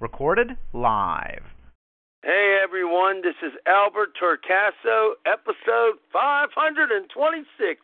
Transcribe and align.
Recorded 0.00 0.56
live. 0.72 1.42
Hey 2.22 2.58
everyone, 2.62 3.22
this 3.22 3.34
is 3.42 3.52
Albert 3.66 4.10
Turcaso, 4.20 5.14
episode 5.26 5.98
526. 6.12 7.80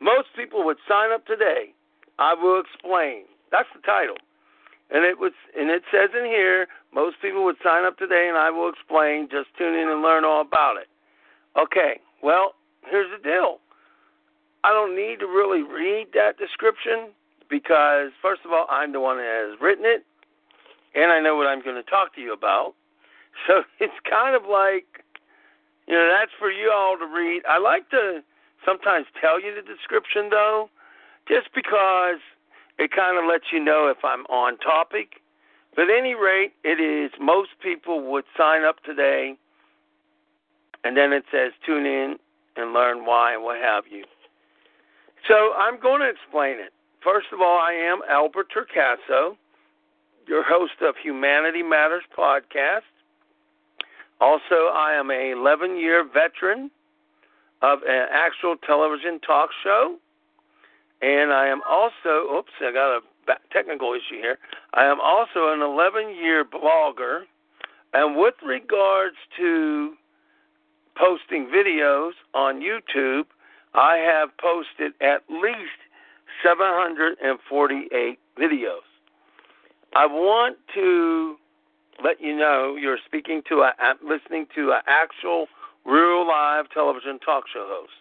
Most 0.00 0.28
people 0.36 0.64
would 0.64 0.78
sign 0.88 1.12
up 1.12 1.26
today. 1.26 1.74
I 2.18 2.34
will 2.34 2.60
explain. 2.60 3.24
That's 3.50 3.68
the 3.74 3.80
title. 3.82 4.16
And 4.90 5.04
it 5.04 5.18
was 5.18 5.32
and 5.58 5.70
it 5.70 5.82
says 5.90 6.10
in 6.16 6.24
here, 6.24 6.66
most 6.94 7.16
people 7.22 7.44
would 7.44 7.56
sign 7.62 7.84
up 7.84 7.98
today 7.98 8.26
and 8.28 8.36
I 8.36 8.50
will 8.50 8.68
explain. 8.68 9.28
Just 9.30 9.48
tune 9.58 9.74
in 9.74 9.88
and 9.88 10.02
learn 10.02 10.24
all 10.24 10.40
about 10.40 10.76
it. 10.76 10.88
Okay, 11.58 12.00
well, 12.22 12.54
here's 12.90 13.10
the 13.10 13.22
deal. 13.22 13.58
I 14.62 14.70
don't 14.70 14.94
need 14.94 15.20
to 15.20 15.26
really 15.26 15.62
read 15.62 16.08
that 16.14 16.38
description 16.38 17.14
because 17.48 18.10
first 18.20 18.42
of 18.44 18.52
all, 18.52 18.66
I'm 18.68 18.92
the 18.92 19.00
one 19.00 19.18
that 19.18 19.50
has 19.50 19.60
written 19.60 19.84
it 19.84 20.04
and 20.96 21.12
I 21.12 21.20
know 21.20 21.36
what 21.36 21.46
I'm 21.46 21.62
going 21.62 21.76
to 21.76 21.88
talk 21.88 22.14
to 22.14 22.20
you 22.20 22.32
about. 22.32 22.74
So 23.46 23.64
it's 23.80 23.92
kind 24.08 24.34
of 24.34 24.48
like, 24.48 25.04
you 25.86 25.92
know, 25.92 26.08
that's 26.08 26.32
for 26.38 26.50
you 26.50 26.72
all 26.74 26.96
to 26.96 27.04
read. 27.04 27.42
I 27.46 27.58
like 27.58 27.90
to 27.90 28.24
sometimes 28.64 29.04
tell 29.20 29.38
you 29.38 29.54
the 29.54 29.60
description 29.60 30.30
though, 30.30 30.70
just 31.28 31.52
because 31.54 32.16
it 32.78 32.92
kind 32.96 33.18
of 33.18 33.28
lets 33.28 33.52
you 33.52 33.62
know 33.62 33.92
if 33.92 34.02
I'm 34.02 34.24
on 34.32 34.56
topic. 34.56 35.20
But 35.76 35.90
at 35.90 35.98
any 35.98 36.14
rate, 36.14 36.54
it 36.64 36.80
is 36.80 37.12
most 37.20 37.50
people 37.62 38.10
would 38.10 38.24
sign 38.38 38.64
up 38.64 38.82
today, 38.84 39.36
and 40.82 40.96
then 40.96 41.12
it 41.12 41.24
says 41.30 41.52
tune 41.66 41.84
in 41.84 42.16
and 42.56 42.72
learn 42.72 43.04
why 43.04 43.34
and 43.34 43.44
what 43.44 43.60
have 43.60 43.84
you. 43.90 44.04
So 45.28 45.52
I'm 45.58 45.78
going 45.78 46.00
to 46.00 46.08
explain 46.08 46.56
it. 46.58 46.72
First 47.04 47.26
of 47.34 47.42
all, 47.42 47.58
I 47.58 47.72
am 47.72 48.00
Albert 48.08 48.46
Turcaso, 48.48 49.36
your 50.26 50.42
host 50.42 50.74
of 50.82 50.94
Humanity 51.02 51.62
Matters 51.62 52.04
podcast. 52.16 52.88
Also, 54.20 54.70
I 54.72 54.94
am 54.94 55.10
a 55.10 55.32
11 55.32 55.76
year 55.78 56.04
veteran 56.04 56.70
of 57.62 57.80
an 57.86 58.08
actual 58.12 58.56
television 58.56 59.20
talk 59.20 59.50
show 59.62 59.96
and 61.02 61.32
I 61.32 61.48
am 61.48 61.60
also, 61.68 62.32
oops, 62.36 62.52
I 62.60 62.72
got 62.72 62.96
a 62.96 63.00
technical 63.52 63.92
issue 63.92 64.20
here. 64.20 64.38
I 64.74 64.86
am 64.86 65.00
also 65.00 65.52
an 65.52 65.60
11 65.60 66.16
year 66.16 66.44
blogger. 66.44 67.22
And 67.92 68.16
with 68.16 68.34
regards 68.44 69.16
to 69.36 69.94
posting 70.96 71.46
videos 71.46 72.12
on 72.34 72.60
YouTube, 72.60 73.24
I 73.74 73.96
have 73.96 74.30
posted 74.38 74.92
at 75.00 75.22
least 75.28 75.80
748 76.42 78.18
videos. 78.38 78.86
I 79.94 80.06
want 80.06 80.56
to 80.74 81.36
let 82.02 82.20
you 82.20 82.36
know 82.36 82.76
you're 82.78 82.98
speaking 83.04 83.42
to 83.48 83.60
a, 83.60 83.72
listening 84.04 84.46
to 84.54 84.72
an 84.72 84.80
actual 84.86 85.46
real 85.84 86.26
live 86.26 86.68
television 86.70 87.18
talk 87.20 87.44
show 87.52 87.66
host 87.68 87.92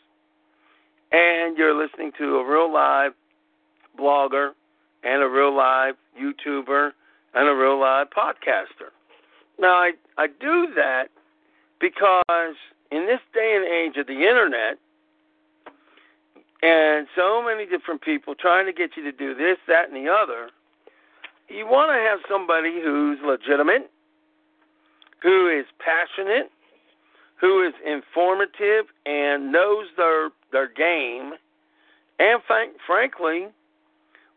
and 1.12 1.58
you're 1.58 1.76
listening 1.76 2.12
to 2.18 2.38
a 2.38 2.50
real 2.50 2.72
live 2.72 3.14
blogger 3.98 4.52
and 5.04 5.22
a 5.22 5.28
real 5.28 5.56
live 5.56 5.96
YouTuber 6.20 6.92
and 7.34 7.48
a 7.48 7.56
real 7.56 7.80
live 7.80 8.08
podcaster. 8.10 8.92
Now, 9.60 9.76
I, 9.76 9.92
I 10.18 10.28
do 10.28 10.68
that 10.76 11.06
because 11.80 12.56
in 12.92 13.06
this 13.06 13.20
day 13.34 13.56
and 13.56 13.66
age 13.66 13.98
of 13.98 14.08
the 14.08 14.28
internet, 14.28 14.78
and 16.62 17.08
so 17.16 17.44
many 17.44 17.66
different 17.66 18.02
people 18.02 18.34
trying 18.34 18.66
to 18.66 18.74
get 18.74 18.92
you 18.98 19.04
to 19.04 19.12
do 19.12 19.36
this, 19.36 19.58
that, 19.68 19.90
and 19.90 19.96
the 19.96 20.10
other, 20.12 20.50
you 21.50 21.66
want 21.66 21.92
to 21.92 22.00
have 22.00 22.20
somebody 22.30 22.82
who's 22.82 23.20
legitimate, 23.24 23.90
who 25.22 25.50
is 25.50 25.66
passionate, 25.80 26.52
who 27.40 27.66
is 27.68 27.74
informative 27.86 28.86
and 29.06 29.52
knows 29.52 29.88
their 29.98 30.30
their 30.52 30.68
game, 30.68 31.34
and 32.20 32.42
frank, 32.48 32.74
frankly, 32.88 33.48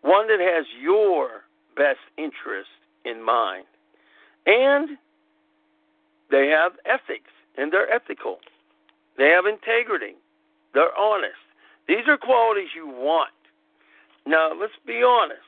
one 0.03 0.27
that 0.29 0.41
has 0.41 0.67
your 0.81 1.45
best 1.77 2.01
interest 2.17 2.71
in 3.05 3.25
mind. 3.25 3.65
And 4.47 4.99
they 6.31 6.49
have 6.49 6.73
ethics 6.85 7.31
and 7.57 7.73
they're 7.73 7.91
ethical. 7.93 8.39
They 9.17 9.29
have 9.29 9.47
integrity. 9.47 10.15
They're 10.75 10.97
honest. 10.97 11.43
These 11.87 12.07
are 12.07 12.17
qualities 12.17 12.69
you 12.75 12.87
want. 12.87 13.33
Now, 14.27 14.53
let's 14.59 14.73
be 14.87 15.03
honest. 15.03 15.48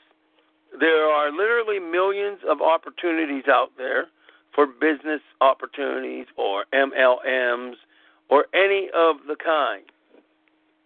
There 0.79 1.07
are 1.07 1.33
literally 1.33 1.79
millions 1.79 2.39
of 2.49 2.61
opportunities 2.61 3.45
out 3.49 3.71
there 3.77 4.07
for 4.55 4.67
business 4.67 5.21
opportunities 5.41 6.27
or 6.37 6.65
MLMs 6.73 7.75
or 8.29 8.47
any 8.55 8.89
of 8.95 9.17
the 9.27 9.37
kind. 9.37 9.85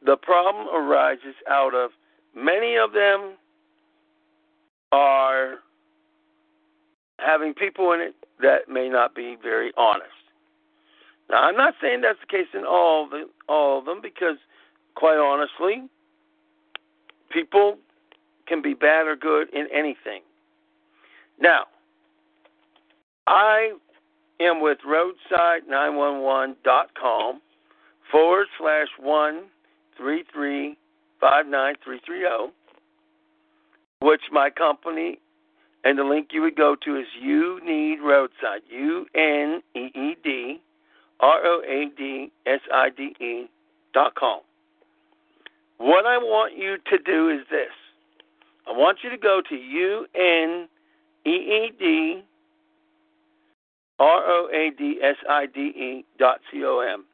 The 0.04 0.16
problem 0.16 0.68
arises 0.68 1.34
out 1.48 1.74
of 1.74 1.90
many 2.34 2.76
of 2.76 2.92
them 2.92 3.34
are 4.92 5.56
having 7.18 7.54
people 7.54 7.92
in 7.92 8.00
it 8.00 8.14
that 8.40 8.68
may 8.68 8.88
not 8.88 9.14
be 9.14 9.36
very 9.42 9.72
honest. 9.76 10.10
Now, 11.30 11.42
I'm 11.42 11.56
not 11.56 11.74
saying 11.80 12.02
that's 12.02 12.18
the 12.20 12.26
case 12.26 12.48
in 12.52 12.64
all 12.64 13.04
of 13.04 13.10
them, 13.10 13.28
all 13.48 13.78
of 13.78 13.86
them 13.86 14.00
because, 14.02 14.36
quite 14.94 15.16
honestly, 15.16 15.88
people 17.30 17.78
can 18.46 18.62
be 18.62 18.74
bad 18.74 19.06
or 19.06 19.16
good 19.16 19.48
in 19.52 19.66
anything. 19.72 20.20
Now, 21.40 21.64
I 23.26 23.72
am 24.40 24.60
with 24.60 24.78
roadside911.com 24.86 27.40
forward 28.10 28.46
slash 28.58 28.88
one 29.00 29.44
three 29.96 30.24
three 30.32 30.76
five 31.20 31.46
nine 31.46 31.76
three 31.82 32.00
three 32.04 32.20
zero, 32.20 32.52
which 34.00 34.22
my 34.30 34.50
company 34.50 35.18
and 35.84 35.98
the 35.98 36.04
link 36.04 36.28
you 36.32 36.42
would 36.42 36.56
go 36.56 36.76
to 36.84 36.96
is 36.96 37.06
You 37.20 37.60
Need 37.64 38.00
Roadside. 38.02 38.62
U 38.70 39.06
N 39.14 39.62
E 39.74 39.90
E 39.94 40.16
D 40.22 40.60
R 41.20 41.40
O 41.44 41.62
A 41.66 41.86
D 41.96 42.30
S 42.46 42.60
I 42.72 42.90
D 42.90 43.14
E 43.20 43.48
dot 43.92 44.14
com. 44.14 44.40
What 45.78 46.06
I 46.06 46.18
want 46.18 46.56
you 46.56 46.76
to 46.90 46.98
do 47.04 47.28
is 47.28 47.40
this. 47.50 47.72
I 48.66 48.72
want 48.72 48.98
you 49.02 49.10
to 49.10 49.18
go 49.18 49.42
to 49.48 49.54
U 49.54 50.06
N 50.14 50.68
E 51.26 51.30
E 51.30 51.72
D 51.78 52.22
R 53.98 54.22
O 54.26 54.48
A 54.52 54.70
D 54.76 54.98
S 55.02 55.16
I 55.28 55.46
D 55.46 55.60
E 55.60 56.04
dot 56.18 56.40
C 56.50 56.64
O 56.64 56.80
M. 56.80 57.04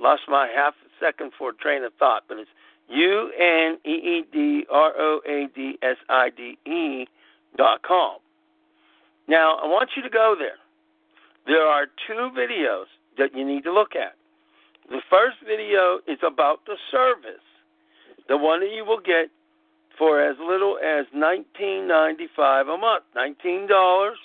Lost 0.00 0.22
my 0.28 0.48
half 0.54 0.74
second 1.00 1.32
for 1.38 1.50
a 1.50 1.54
train 1.54 1.84
of 1.84 1.92
thought, 1.98 2.24
but 2.28 2.38
it's 2.38 2.50
U 2.88 3.30
N 3.38 3.78
E 3.84 3.90
E 3.90 4.24
D 4.32 4.66
R 4.70 4.92
O 4.98 5.20
A 5.26 5.48
D 5.54 5.78
S 5.82 5.96
I 6.08 6.30
D 6.30 6.58
E 6.66 7.06
dot 7.56 7.82
com. 7.82 8.18
Now, 9.28 9.58
I 9.62 9.66
want 9.66 9.90
you 9.96 10.02
to 10.02 10.08
go 10.10 10.34
there. 10.38 10.56
There 11.46 11.66
are 11.66 11.86
two 12.06 12.30
videos 12.36 12.86
that 13.18 13.34
you 13.34 13.44
need 13.44 13.64
to 13.64 13.72
look 13.72 13.94
at. 13.94 14.14
The 14.88 15.02
first 15.10 15.36
video 15.46 15.98
is 16.06 16.18
about 16.26 16.64
the 16.66 16.76
service, 16.90 17.44
the 18.28 18.38
one 18.38 18.60
that 18.60 18.70
you 18.74 18.84
will 18.86 19.00
get 19.00 19.28
for 19.98 20.22
as 20.22 20.36
little 20.38 20.78
as 20.78 21.06
nineteen 21.14 21.88
ninety 21.88 22.28
five 22.36 22.68
a 22.68 22.78
month, 22.78 23.04
nineteen 23.14 23.66
dollars 23.66 24.18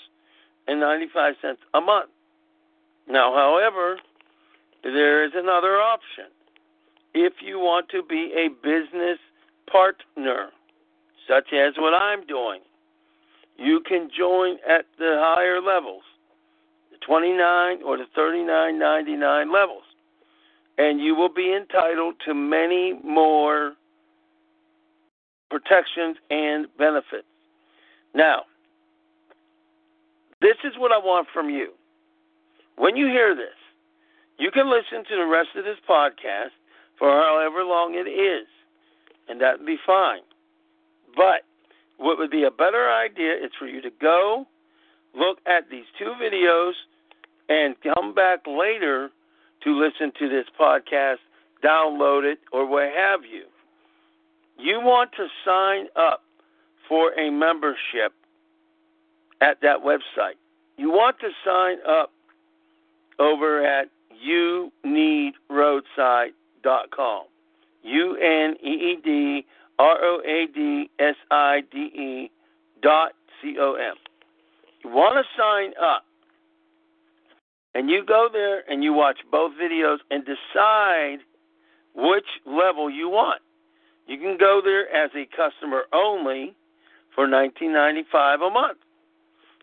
and 0.67 0.79
95 0.79 1.35
cents 1.41 1.61
a 1.73 1.81
month. 1.81 2.09
Now, 3.07 3.33
however, 3.33 3.97
there 4.83 5.25
is 5.25 5.31
another 5.35 5.77
option. 5.77 6.25
If 7.13 7.33
you 7.41 7.59
want 7.59 7.89
to 7.89 8.01
be 8.03 8.33
a 8.35 8.49
business 8.63 9.19
partner, 9.69 10.49
such 11.27 11.53
as 11.53 11.73
what 11.77 11.93
I'm 11.93 12.25
doing, 12.25 12.61
you 13.57 13.81
can 13.87 14.09
join 14.17 14.57
at 14.67 14.85
the 14.97 15.17
higher 15.19 15.61
levels, 15.61 16.03
the 16.91 16.97
29 17.05 17.83
or 17.83 17.97
the 17.97 18.05
39.99 18.17 19.53
levels, 19.53 19.83
and 20.77 20.99
you 20.99 21.13
will 21.13 21.33
be 21.33 21.53
entitled 21.53 22.15
to 22.25 22.33
many 22.33 22.93
more 23.03 23.73
protections 25.53 26.17
and 26.31 26.65
benefits. 26.79 27.29
Now, 28.15 28.41
this 30.41 30.57
is 30.63 30.73
what 30.79 30.91
I 30.91 30.97
want 30.97 31.27
from 31.31 31.51
you. 31.51 31.69
When 32.75 32.95
you 32.95 33.05
hear 33.05 33.35
this, 33.35 33.53
you 34.39 34.49
can 34.49 34.71
listen 34.71 35.05
to 35.07 35.15
the 35.15 35.27
rest 35.27 35.49
of 35.55 35.63
this 35.63 35.77
podcast 35.87 36.57
for 36.97 37.09
however 37.09 37.63
long 37.63 37.93
it 37.93 38.09
is, 38.09 38.47
and 39.29 39.39
that 39.41 39.59
would 39.59 39.67
be 39.67 39.77
fine. 39.85 40.21
But 41.15 41.45
what 41.97 42.17
would 42.17 42.31
be 42.31 42.45
a 42.45 42.51
better 42.51 42.91
idea 42.91 43.33
is 43.33 43.51
for 43.59 43.67
you 43.67 43.79
to 43.81 43.91
go 44.01 44.47
look 45.13 45.37
at 45.45 45.69
these 45.69 45.85
two 45.99 46.13
videos 46.19 46.73
and 47.47 47.75
come 47.93 48.15
back 48.15 48.39
later 48.47 49.11
to 49.63 49.69
listen 49.69 50.11
to 50.17 50.27
this 50.27 50.45
podcast, 50.59 51.21
download 51.63 52.23
it, 52.23 52.39
or 52.51 52.67
what 52.67 52.89
have 52.95 53.21
you. 53.23 53.43
You 54.63 54.79
want 54.79 55.11
to 55.17 55.27
sign 55.43 55.87
up 55.97 56.21
for 56.87 57.11
a 57.19 57.29
membership 57.29 58.13
at 59.41 59.59
that 59.61 59.79
website. 59.85 60.37
You 60.77 60.89
want 60.89 61.19
to 61.19 61.31
sign 61.45 61.79
up 61.85 62.13
over 63.19 63.65
at 63.65 63.89
uneedroadside.com. 64.25 67.23
U 67.83 68.15
N 68.15 68.55
E 68.65 68.69
E 68.69 68.97
D 69.03 69.45
R 69.79 69.97
O 70.01 70.21
A 70.25 70.47
D 70.55 70.89
S 70.97 71.15
I 71.29 71.63
D 71.69 71.77
E 71.77 72.31
dot 72.81 73.11
C 73.41 73.57
O 73.59 73.73
M. 73.73 73.95
You 74.81 74.91
want 74.91 75.17
to 75.17 75.25
sign 75.37 75.73
up. 75.85 76.05
And 77.75 77.89
you 77.89 78.05
go 78.05 78.29
there 78.31 78.63
and 78.71 78.81
you 78.81 78.93
watch 78.93 79.19
both 79.29 79.51
videos 79.61 79.97
and 80.09 80.23
decide 80.23 81.17
which 81.93 82.39
level 82.45 82.89
you 82.89 83.09
want. 83.09 83.41
You 84.07 84.17
can 84.17 84.37
go 84.37 84.61
there 84.63 84.93
as 84.93 85.11
a 85.15 85.25
customer 85.35 85.83
only 85.93 86.53
for 87.15 87.27
$19.95 87.27 88.47
a 88.47 88.49
month. 88.49 88.77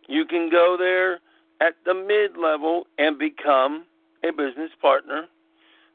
You 0.08 0.24
can 0.24 0.50
go 0.50 0.76
there 0.78 1.20
at 1.60 1.74
the 1.84 1.94
mid 1.94 2.36
level 2.36 2.86
and 2.98 3.18
become 3.18 3.84
a 4.24 4.32
business 4.32 4.70
partner, 4.80 5.26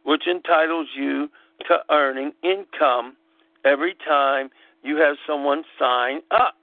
which 0.03 0.27
entitles 0.27 0.87
you 0.95 1.29
to 1.67 1.77
earning 1.89 2.33
income 2.43 3.15
every 3.63 3.95
time 4.07 4.49
you 4.83 4.97
have 4.97 5.15
someone 5.27 5.63
sign 5.79 6.21
up. 6.31 6.55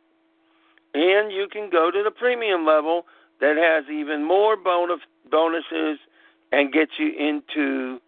And 0.94 1.32
you 1.32 1.48
can 1.50 1.68
go 1.70 1.90
to 1.90 2.02
the 2.04 2.10
premium 2.10 2.64
level 2.64 3.06
that 3.40 3.56
has 3.56 3.90
even 3.92 4.24
more 4.24 4.56
bonus 4.56 5.00
bonuses 5.30 5.98
and 6.52 6.72
gets 6.72 6.92
you 6.98 7.12
into 7.18 7.98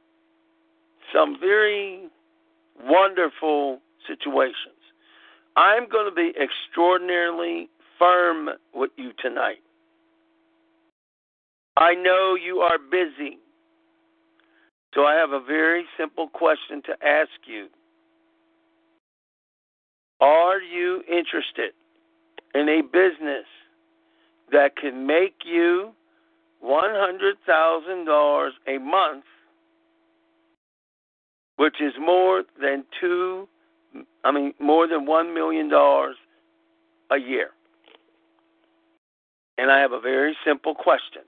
some 1.12 1.38
very 1.40 2.08
wonderful 2.82 3.80
situations. 4.06 4.74
I'm 5.56 5.88
going 5.88 6.08
to 6.08 6.14
be 6.14 6.32
extraordinarily 6.40 7.68
firm 7.98 8.50
with 8.74 8.90
you 8.96 9.12
tonight. 9.20 9.62
I 11.76 11.94
know 11.94 12.34
you 12.34 12.58
are 12.58 12.78
busy. 12.78 13.38
So 14.94 15.04
I 15.04 15.14
have 15.14 15.32
a 15.32 15.40
very 15.44 15.84
simple 15.98 16.28
question 16.28 16.82
to 16.86 16.92
ask 17.06 17.30
you. 17.46 17.66
Are 20.20 20.60
you 20.60 21.02
interested 21.08 21.72
in 22.54 22.68
a 22.68 22.82
business 22.82 23.46
that 24.52 24.76
can 24.76 25.06
make 25.06 25.34
you 25.44 25.90
$100,000 26.64 28.50
a 28.68 28.78
month, 28.78 29.24
which 31.56 31.80
is 31.80 31.92
more 32.00 32.44
than 32.60 32.84
two, 33.00 33.48
I 34.24 34.32
mean, 34.32 34.54
more 34.58 34.86
than 34.88 35.06
$1 35.06 35.34
million 35.34 35.70
a 35.72 37.18
year? 37.18 37.50
And 39.56 39.70
I 39.70 39.78
have 39.78 39.92
a 39.92 40.00
very 40.00 40.36
simple 40.44 40.74
question. 40.74 41.22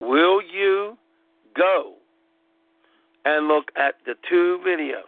Will 0.00 0.42
you 0.42 0.98
go 1.56 1.94
and 3.24 3.48
look 3.48 3.70
at 3.76 3.94
the 4.06 4.14
two 4.28 4.60
videos 4.66 5.02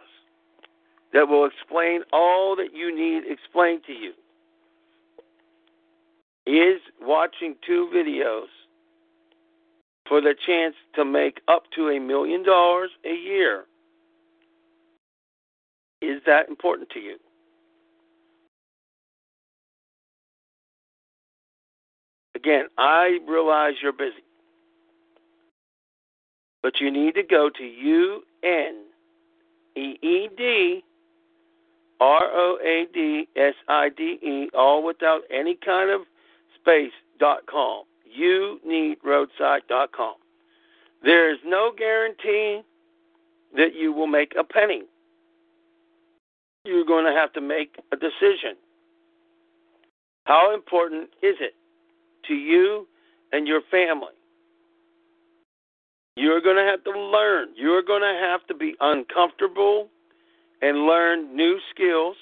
that 1.13 1.27
will 1.27 1.45
explain 1.45 2.01
all 2.11 2.55
that 2.55 2.73
you 2.73 2.95
need 2.95 3.23
explained 3.31 3.81
to 3.85 3.93
you? 3.93 4.13
Is 6.47 6.81
watching 6.99 7.55
two 7.65 7.89
videos 7.95 8.47
for 10.11 10.19
the 10.19 10.35
chance 10.45 10.75
to 10.93 11.05
make 11.05 11.39
up 11.47 11.63
to 11.73 11.87
a 11.87 11.97
million 11.97 12.43
dollars 12.43 12.89
a 13.05 13.15
year 13.15 13.63
is 16.01 16.21
that 16.25 16.49
important 16.49 16.89
to 16.89 16.99
you? 16.99 17.15
Again, 22.35 22.65
I 22.77 23.19
realize 23.25 23.75
you're 23.81 23.93
busy. 23.93 24.25
But 26.61 26.81
you 26.81 26.91
need 26.91 27.15
to 27.15 27.23
go 27.23 27.49
to 27.49 27.63
U 27.63 28.23
N 28.43 28.83
E 29.77 29.97
E 30.01 30.27
D 30.35 30.83
R 32.01 32.23
O 32.33 32.57
A 32.61 32.85
D 32.93 33.29
S 33.37 33.53
I 33.69 33.87
D 33.95 34.19
E, 34.21 34.49
all 34.53 34.83
without 34.83 35.21
any 35.31 35.57
kind 35.63 35.89
of 35.89 36.01
space, 36.59 36.91
dot 37.17 37.45
com. 37.49 37.83
You 38.13 38.59
need 38.65 38.97
roadside 39.03 39.61
dot 39.67 39.91
com. 39.91 40.15
There 41.03 41.31
is 41.31 41.39
no 41.45 41.71
guarantee 41.75 42.61
that 43.55 43.73
you 43.75 43.91
will 43.91 44.07
make 44.07 44.33
a 44.37 44.43
penny. 44.43 44.83
You're 46.65 46.85
going 46.85 47.05
to 47.05 47.11
have 47.11 47.33
to 47.33 47.41
make 47.41 47.75
a 47.91 47.95
decision. 47.95 48.55
How 50.25 50.53
important 50.53 51.09
is 51.23 51.35
it 51.39 51.55
to 52.27 52.35
you 52.35 52.87
and 53.31 53.47
your 53.47 53.61
family? 53.71 54.13
You're 56.15 56.41
going 56.41 56.57
to 56.57 56.69
have 56.69 56.83
to 56.83 56.91
learn. 56.91 57.47
You're 57.55 57.81
going 57.81 58.03
to 58.03 58.19
have 58.29 58.45
to 58.47 58.53
be 58.53 58.75
uncomfortable 58.79 59.87
and 60.61 60.85
learn 60.85 61.35
new 61.35 61.57
skills 61.73 62.15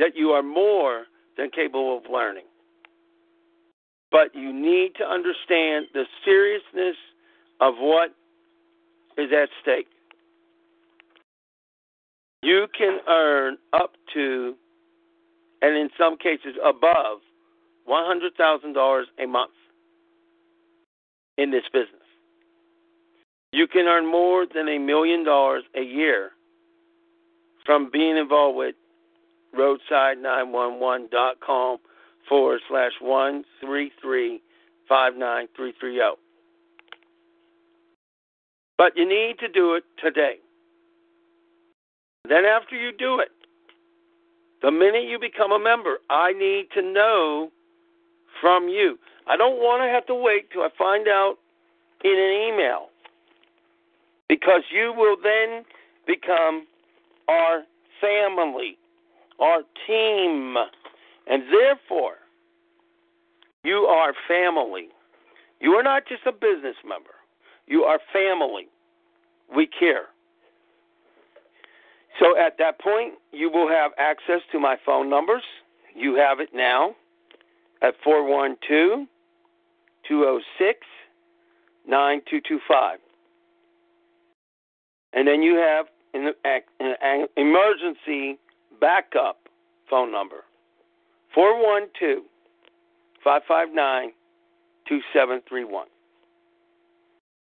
that 0.00 0.16
you 0.16 0.30
are 0.30 0.42
more 0.42 1.04
than 1.36 1.50
capable 1.50 1.98
of 1.98 2.10
learning. 2.10 2.47
But 4.10 4.34
you 4.34 4.52
need 4.52 4.92
to 4.98 5.04
understand 5.04 5.86
the 5.92 6.04
seriousness 6.24 6.96
of 7.60 7.74
what 7.78 8.10
is 9.18 9.30
at 9.32 9.48
stake. 9.62 9.86
You 12.42 12.66
can 12.76 12.98
earn 13.08 13.58
up 13.72 13.92
to, 14.14 14.54
and 15.60 15.76
in 15.76 15.90
some 15.98 16.16
cases 16.16 16.54
above, 16.64 17.18
$100,000 17.88 19.02
a 19.22 19.26
month 19.26 19.50
in 21.36 21.50
this 21.50 21.64
business. 21.72 21.92
You 23.52 23.66
can 23.66 23.86
earn 23.86 24.06
more 24.06 24.46
than 24.52 24.68
a 24.68 24.78
million 24.78 25.24
dollars 25.24 25.64
a 25.74 25.82
year 25.82 26.30
from 27.64 27.90
being 27.90 28.16
involved 28.16 28.56
with 28.56 28.76
roadside911.com 29.56 31.78
forward 32.28 32.60
slash 32.68 32.92
133 33.00 34.40
59330. 34.88 36.20
But 38.76 38.96
you 38.96 39.08
need 39.08 39.38
to 39.40 39.48
do 39.48 39.74
it 39.74 39.84
today. 40.02 40.36
Then, 42.28 42.44
after 42.44 42.76
you 42.76 42.92
do 42.96 43.18
it, 43.18 43.30
the 44.62 44.70
minute 44.70 45.04
you 45.08 45.18
become 45.18 45.52
a 45.52 45.58
member, 45.58 45.98
I 46.10 46.32
need 46.32 46.66
to 46.74 46.82
know 46.82 47.50
from 48.40 48.68
you. 48.68 48.98
I 49.26 49.36
don't 49.36 49.56
want 49.56 49.82
to 49.82 49.88
have 49.88 50.06
to 50.06 50.14
wait 50.14 50.50
till 50.50 50.62
I 50.62 50.68
find 50.76 51.08
out 51.08 51.36
in 52.04 52.12
an 52.12 52.54
email 52.54 52.88
because 54.28 54.62
you 54.70 54.92
will 54.96 55.16
then 55.22 55.64
become 56.06 56.66
our 57.28 57.62
family, 58.00 58.78
our 59.40 59.60
team, 59.86 60.56
and 61.26 61.42
therefore 61.52 62.14
you 63.68 63.84
are 63.84 64.14
family. 64.26 64.88
You 65.60 65.72
are 65.72 65.82
not 65.82 66.04
just 66.08 66.22
a 66.24 66.32
business 66.32 66.76
member, 66.86 67.16
you 67.66 67.82
are 67.82 68.00
family. 68.12 68.68
We 69.54 69.66
care. 69.66 70.06
So 72.18 72.36
at 72.36 72.58
that 72.58 72.80
point, 72.80 73.14
you 73.32 73.50
will 73.50 73.68
have 73.68 73.92
access 73.98 74.40
to 74.52 74.58
my 74.58 74.76
phone 74.84 75.08
numbers. 75.08 75.42
You 75.94 76.16
have 76.16 76.40
it 76.40 76.50
now 76.54 76.94
at 77.80 77.94
412 78.04 79.06
206 80.06 80.86
9225. 81.86 82.98
And 85.14 85.26
then 85.26 85.42
you 85.42 85.56
have 85.56 85.86
an, 86.12 86.32
an 87.00 87.26
emergency 87.36 88.38
backup 88.80 89.38
phone 89.88 90.12
number 90.12 90.44
412 91.34 92.24
559 93.28 94.12
2731. 94.88 95.86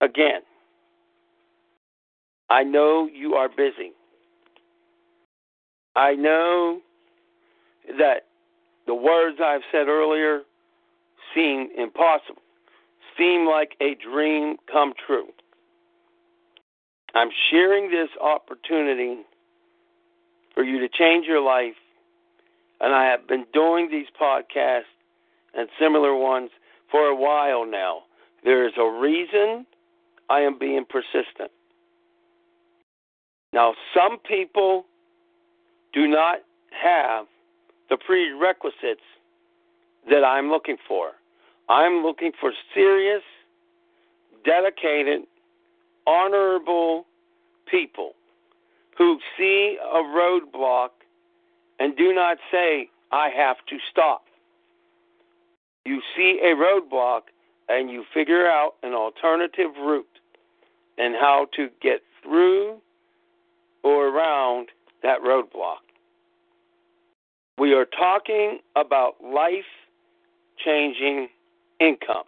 Again, 0.01 0.41
I 2.49 2.63
know 2.65 3.07
you 3.13 3.35
are 3.35 3.51
busy. 3.51 3.93
I 5.95 6.15
know 6.15 6.81
that 7.99 8.23
the 8.87 8.95
words 8.95 9.41
I've 9.45 9.61
said 9.71 9.89
earlier 9.89 10.41
seem 11.35 11.69
impossible, 11.77 12.41
seem 13.19 13.47
like 13.47 13.73
a 13.83 13.95
dream 14.03 14.57
come 14.73 14.95
true. 15.07 15.27
I'm 17.15 17.29
sharing 17.51 17.91
this 17.91 18.09
opportunity 18.23 19.19
for 20.55 20.63
you 20.65 20.79
to 20.79 20.89
change 20.89 21.27
your 21.27 21.43
life, 21.43 21.77
and 22.81 22.95
I 22.95 23.05
have 23.05 23.29
been 23.29 23.45
doing 23.53 23.91
these 23.91 24.07
podcasts 24.19 24.85
and 25.55 25.69
similar 25.81 26.15
ones 26.15 26.51
for 26.91 27.07
a 27.07 27.17
while 27.17 27.67
now. 27.67 28.03
There 28.45 28.67
is 28.67 28.75
a 28.79 28.85
reason 28.85 29.67
I 30.31 30.41
am 30.41 30.59
being 30.59 30.85
persistent. 30.89 31.51
Now, 33.53 33.75
some 33.95 34.19
people 34.19 34.85
do 35.93 36.07
not 36.07 36.39
have 36.71 37.27
the 37.89 37.97
prerequisites 37.97 39.01
that 40.11 40.25
I'm 40.25 40.51
looking 40.51 40.77
for. 40.87 41.13
I'm 41.69 42.03
looking 42.03 42.33
for 42.41 42.53
serious, 42.75 43.23
dedicated, 44.45 45.23
honorable 46.07 47.07
people 47.71 48.13
who 48.97 49.19
see 49.37 49.79
a 49.81 49.99
roadblock 49.99 50.91
and 51.79 51.97
do 51.97 52.13
not 52.13 52.39
say, 52.51 52.89
I 53.13 53.31
have 53.31 53.57
to 53.69 53.77
stop. 53.91 54.25
You 55.85 56.01
see 56.17 56.41
a 56.43 56.55
roadblock 56.55 57.23
and 57.69 57.91
you 57.91 58.05
figure 58.13 58.47
out 58.47 58.75
an 58.83 58.95
alternative 58.95 59.71
route 59.79 60.07
and 60.97 61.15
how 61.15 61.47
to 61.57 61.69
get 61.81 62.03
through 62.23 62.79
or 63.83 64.09
around 64.09 64.69
that 65.03 65.21
roadblock. 65.21 65.79
We 67.59 67.75
are 67.75 67.87
talking 67.87 68.61
about 68.77 69.15
life 69.23 69.65
changing 70.65 71.29
income. 71.81 72.25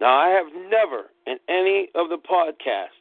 Now, 0.00 0.16
I 0.16 0.28
have 0.28 0.46
never 0.70 1.10
in 1.26 1.38
any 1.48 1.88
of 1.94 2.08
the 2.08 2.18
podcasts 2.18 2.98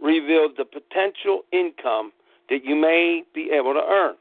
revealed 0.00 0.52
the 0.56 0.64
potential 0.64 1.42
income 1.52 2.12
that 2.50 2.64
you 2.64 2.74
may 2.74 3.22
be 3.34 3.50
able 3.50 3.72
to 3.72 3.80
earn. 3.80 4.16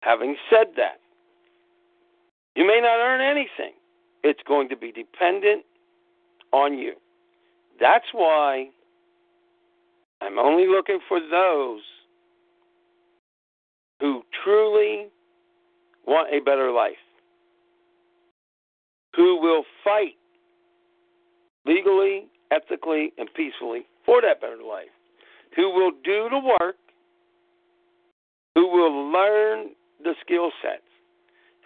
Having 0.00 0.36
said 0.50 0.68
that, 0.76 0.97
you 2.58 2.66
may 2.66 2.80
not 2.82 2.98
earn 2.98 3.20
anything. 3.20 3.72
It's 4.24 4.40
going 4.48 4.68
to 4.70 4.76
be 4.76 4.90
dependent 4.90 5.64
on 6.52 6.76
you. 6.76 6.94
That's 7.80 8.06
why 8.12 8.70
I'm 10.20 10.40
only 10.40 10.66
looking 10.66 10.98
for 11.08 11.20
those 11.20 11.82
who 14.00 14.22
truly 14.42 15.06
want 16.04 16.34
a 16.34 16.40
better 16.40 16.72
life, 16.72 16.96
who 19.14 19.40
will 19.40 19.62
fight 19.84 20.16
legally, 21.64 22.26
ethically, 22.50 23.12
and 23.18 23.28
peacefully 23.36 23.82
for 24.04 24.20
that 24.20 24.40
better 24.40 24.64
life, 24.68 24.88
who 25.54 25.70
will 25.70 25.92
do 26.02 26.28
the 26.28 26.40
work, 26.60 26.74
who 28.56 28.66
will 28.66 29.12
learn 29.12 29.68
the 30.02 30.14
skill 30.24 30.50
sets, 30.60 30.82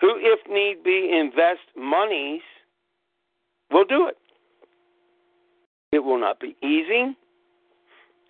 who, 0.02 0.16
if 0.18 0.40
need 0.50 0.82
be, 0.82 1.16
invest 1.16 1.61
monies, 1.76 2.42
will 3.71 3.85
do 3.85 4.09
it. 4.09 4.18
It 5.92 6.00
will 6.00 6.18
not 6.18 6.40
be 6.40 6.56
easy. 6.61 7.16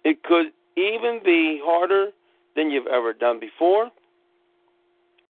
It 0.04 0.22
could 0.22 0.48
even 0.76 1.20
be 1.24 1.60
harder 1.64 2.08
than 2.54 2.70
you've 2.70 2.86
ever 2.88 3.14
done 3.14 3.40
before. 3.40 3.88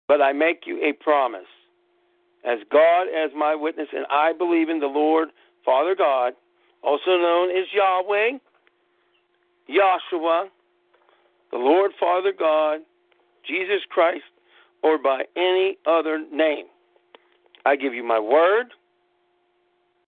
But 0.07 0.21
I 0.21 0.31
make 0.31 0.61
you 0.65 0.81
a 0.81 0.93
promise. 1.03 1.41
As 2.45 2.59
God 2.71 3.07
as 3.07 3.31
my 3.35 3.53
witness, 3.53 3.89
and 3.93 4.05
I 4.09 4.31
believe 4.31 4.69
in 4.69 4.79
the 4.79 4.87
Lord, 4.87 5.29
Father 5.65 5.93
God, 5.93 6.33
also 6.81 7.17
known 7.17 7.51
as 7.51 7.65
Yahweh, 7.73 8.37
Yahshua, 9.69 10.45
the 11.51 11.57
Lord 11.57 11.91
Father 11.99 12.31
God, 12.31 12.79
Jesus 13.45 13.81
Christ, 13.89 14.23
or 14.83 14.97
by 14.97 15.23
any 15.35 15.77
other 15.85 16.19
name. 16.31 16.65
I 17.65 17.75
give 17.75 17.93
you 17.93 18.03
my 18.03 18.19
word. 18.19 18.67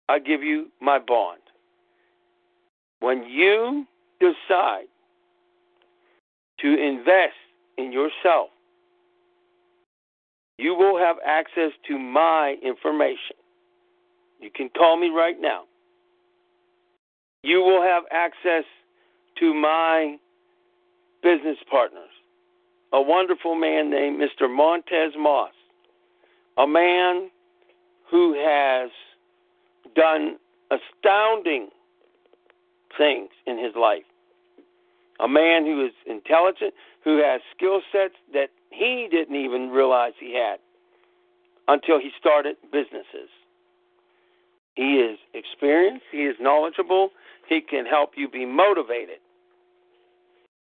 I 0.07 0.19
give 0.19 0.43
you 0.43 0.67
my 0.81 0.99
bond. 0.99 1.39
When 2.99 3.23
you 3.23 3.85
decide 4.19 4.85
to 6.59 6.67
invest 6.67 7.33
in 7.77 7.91
yourself, 7.91 8.49
you 10.57 10.75
will 10.75 10.99
have 10.99 11.15
access 11.25 11.71
to 11.87 11.97
my 11.97 12.55
information. 12.61 13.35
You 14.39 14.51
can 14.53 14.69
call 14.69 14.97
me 14.97 15.09
right 15.09 15.39
now. 15.39 15.63
You 17.43 17.61
will 17.61 17.81
have 17.81 18.03
access 18.11 18.65
to 19.39 19.53
my 19.53 20.17
business 21.23 21.57
partners. 21.69 22.09
A 22.93 23.01
wonderful 23.01 23.55
man 23.55 23.89
named 23.89 24.21
Mr. 24.21 24.53
Montez 24.53 25.13
Moss, 25.17 25.53
a 26.57 26.67
man 26.67 27.29
who 28.09 28.33
has 28.33 28.89
done 29.95 30.37
astounding 30.69 31.69
things 32.97 33.29
in 33.47 33.57
his 33.57 33.73
life. 33.75 34.03
A 35.19 35.27
man 35.27 35.65
who 35.65 35.85
is 35.85 35.93
intelligent, 36.05 36.73
who 37.03 37.17
has 37.17 37.41
skill 37.55 37.81
sets 37.91 38.15
that 38.33 38.49
he 38.71 39.07
didn't 39.09 39.35
even 39.35 39.69
realize 39.69 40.13
he 40.19 40.33
had 40.33 40.59
until 41.67 41.99
he 41.99 42.11
started 42.19 42.57
businesses. 42.71 43.29
He 44.75 44.95
is 44.95 45.19
experienced, 45.33 46.05
he 46.11 46.23
is 46.23 46.35
knowledgeable, 46.39 47.11
he 47.47 47.61
can 47.61 47.85
help 47.85 48.11
you 48.15 48.27
be 48.27 48.45
motivated. 48.45 49.19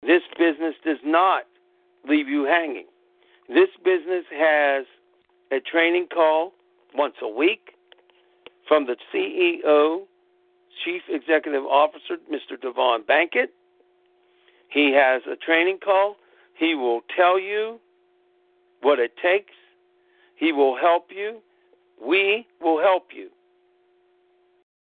This 0.03 0.23
business 0.39 0.75
does 0.85 0.99
not 1.05 1.45
leave 2.09 2.29
you 2.29 2.45
hanging. 2.45 2.87
This 3.49 3.69
business 3.85 4.25
has 4.33 4.87
a 5.53 5.61
training 5.61 6.07
call 6.13 6.53
once 6.95 7.15
a 7.23 7.29
week 7.29 7.71
from 8.67 8.87
the 8.87 8.97
CEO, 9.13 10.05
Chief 10.85 11.03
Executive 11.09 11.65
Officer, 11.65 12.17
Mr. 12.33 12.61
Devon 12.61 13.03
Bankett. 13.07 13.51
He 14.69 14.93
has 14.93 15.23
a 15.31 15.37
training 15.37 15.79
call. 15.85 16.17
He 16.59 16.75
will 16.75 17.03
tell 17.17 17.39
you 17.39 17.79
what 18.81 18.99
it 18.99 19.13
takes. 19.23 19.53
He 20.37 20.53
will 20.53 20.77
help 20.77 21.07
you. 21.15 21.41
We 22.05 22.47
will 22.61 22.81
help 22.81 23.09
you. 23.15 23.29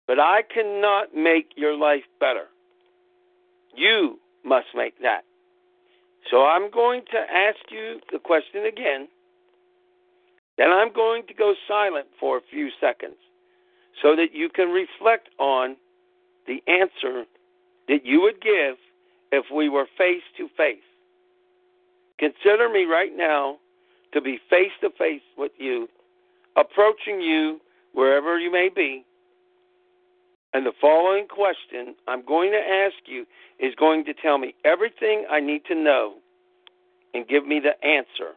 But 0.07 0.21
I 0.21 0.43
cannot 0.43 1.15
make 1.15 1.53
your 1.57 1.77
life 1.77 2.05
better. 2.21 2.47
You 3.75 4.19
must 4.45 4.67
make 4.75 5.01
that. 5.01 5.25
So 6.31 6.45
I'm 6.45 6.71
going 6.71 7.03
to 7.13 7.19
ask 7.19 7.59
you 7.71 8.01
the 8.13 8.19
question 8.19 8.67
again. 8.67 9.09
Then 10.57 10.71
I'm 10.71 10.93
going 10.93 11.23
to 11.29 11.35
go 11.35 11.55
silent 11.69 12.07
for 12.19 12.39
a 12.39 12.41
few 12.51 12.71
seconds 12.81 13.17
so 14.03 14.17
that 14.17 14.29
you 14.33 14.49
can 14.49 14.69
reflect 14.69 15.29
on 15.39 15.77
the 16.47 16.63
answer 16.67 17.25
that 17.89 18.05
you 18.05 18.21
would 18.23 18.41
give 18.41 18.77
if 19.33 19.47
we 19.55 19.69
were 19.69 19.87
face 19.99 20.23
to 20.39 20.49
face. 20.57 20.79
Consider 22.19 22.69
me 22.69 22.85
right 22.85 23.13
now 23.15 23.59
to 24.13 24.21
be 24.21 24.39
face 24.49 24.73
to 24.81 24.91
face 24.97 25.23
with 25.37 25.53
you, 25.59 25.89
approaching 26.57 27.21
you 27.21 27.61
wherever 27.93 28.39
you 28.39 28.51
may 28.51 28.71
be. 28.75 29.05
And 30.55 30.65
the 30.65 30.73
following 30.81 31.27
question 31.27 31.97
I'm 32.07 32.25
going 32.25 32.53
to 32.53 32.59
ask 32.59 32.95
you 33.07 33.27
is 33.59 33.75
going 33.75 34.05
to 34.05 34.15
tell 34.15 34.39
me 34.39 34.55
everything 34.65 35.27
I 35.31 35.41
need 35.41 35.65
to 35.67 35.75
know 35.75 36.15
and 37.13 37.27
give 37.27 37.47
me 37.47 37.61
the 37.61 37.87
answer 37.87 38.35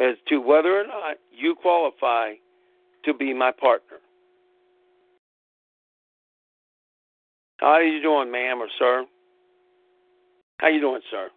as 0.00 0.16
to 0.28 0.38
whether 0.38 0.80
or 0.80 0.86
not 0.86 1.18
you 1.30 1.54
qualify 1.54 2.32
to 3.04 3.14
be 3.14 3.34
my 3.34 3.52
partner. 3.52 3.98
How 7.58 7.68
are 7.68 7.82
you 7.82 8.02
doing, 8.02 8.32
ma'am 8.32 8.58
or 8.60 8.68
sir? 8.78 9.04
How 10.60 10.68
you 10.68 10.80
doing, 10.80 11.02
sir? 11.10 11.28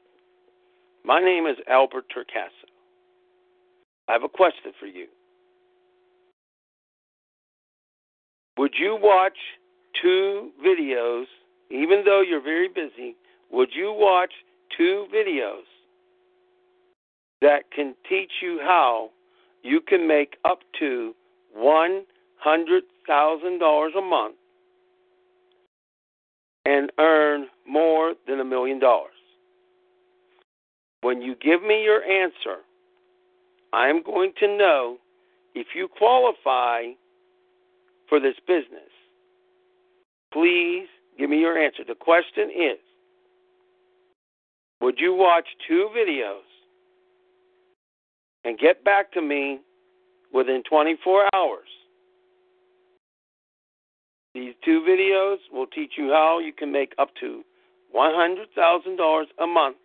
My 1.04 1.20
name 1.20 1.46
is 1.46 1.58
Albert 1.70 2.06
Turcasso. 2.16 2.68
I 4.08 4.14
have 4.14 4.24
a 4.24 4.30
question 4.30 4.72
for 4.80 4.88
you. 4.88 5.08
Would 8.58 8.74
you 8.78 8.98
watch 9.02 9.38
two 10.02 10.52
videos, 10.66 11.26
even 11.70 12.04
though 12.06 12.22
you're 12.22 12.42
very 12.42 12.68
busy? 12.68 13.16
Would 13.52 13.70
you 13.74 13.94
watch 13.96 14.32
two 14.76 15.06
videos 15.14 15.64
that 17.42 17.70
can 17.76 17.94
teach 18.10 18.32
you 18.42 18.60
how 18.62 19.12
you 19.64 19.82
can 19.82 20.08
make 20.08 20.38
up 20.46 20.60
to 20.80 21.14
$100,000 21.58 23.98
a 23.98 24.02
month 24.02 24.36
and 26.66 26.92
earn 27.00 27.48
more 27.68 28.14
than 28.28 28.40
a 28.40 28.46
million 28.46 28.80
dollars. 28.80 29.12
When 31.02 31.22
you 31.22 31.36
give 31.36 31.62
me 31.64 31.84
your 31.84 32.04
answer, 32.04 32.64
I'm 33.72 34.02
going 34.04 34.34
to 34.40 34.58
know 34.58 34.98
if 35.56 35.68
you 35.76 35.88
qualify 35.88 36.88
for 38.10 38.20
this 38.20 38.36
business. 38.48 38.90
Please 40.34 40.88
give 41.18 41.30
me 41.30 41.40
your 41.40 41.58
answer. 41.58 41.84
The 41.88 41.96
question 41.96 42.50
is 42.50 42.80
Would 44.82 44.96
you 45.00 45.14
watch 45.14 45.48
two 45.68 45.90
videos 45.98 46.46
and 48.44 48.58
get 48.58 48.84
back 48.84 49.12
to 49.14 49.22
me 49.22 49.60
within 50.34 50.64
24 50.70 51.30
hours? 51.34 51.68
These 54.34 54.54
two 54.64 54.86
videos 54.88 55.38
will 55.52 55.66
teach 55.66 55.94
you 55.98 56.10
how 56.10 56.40
you 56.40 56.54
can 56.54 56.72
make 56.72 56.94
up 57.00 57.10
to 57.22 57.44
$100,000 57.96 59.24
a 59.42 59.48
month 59.48 59.78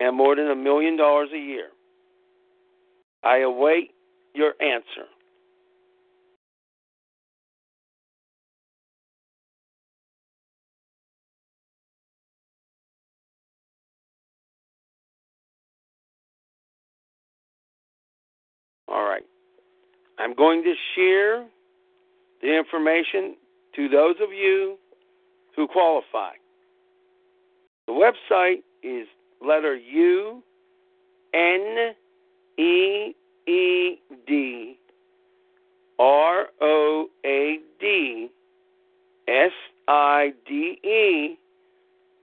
and 0.00 0.16
more 0.16 0.34
than 0.36 0.50
a 0.50 0.56
million 0.56 0.96
dollars 0.96 1.28
a 1.34 1.38
year. 1.38 1.68
I 3.22 3.38
await 3.38 3.90
your 4.34 4.54
answer. 4.60 5.06
All 18.94 19.04
right. 19.04 19.24
I'm 20.18 20.34
going 20.34 20.62
to 20.62 20.74
share 20.94 21.44
the 22.40 22.56
information 22.56 23.34
to 23.74 23.88
those 23.88 24.14
of 24.22 24.32
you 24.32 24.76
who 25.56 25.66
qualify. 25.66 26.30
The 27.88 27.92
website 27.92 28.62
is 28.84 29.08
letter 29.44 29.74
U 29.74 30.42
N 31.34 31.94
E 32.56 33.14
E 33.48 33.98
D 34.26 34.78
R 35.98 36.46
O 36.60 37.06
A 37.26 37.58
D 37.80 38.30
S 39.26 39.52
I 39.88 40.32
D 40.46 40.78
E 40.84 41.36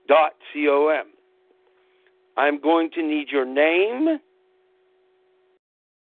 dot 0.08 0.32
C 0.52 0.66
O 0.68 0.88
M. 0.88 1.06
I'm 2.38 2.58
going 2.60 2.90
to 2.94 3.02
need 3.02 3.28
your 3.30 3.44
name, 3.44 4.18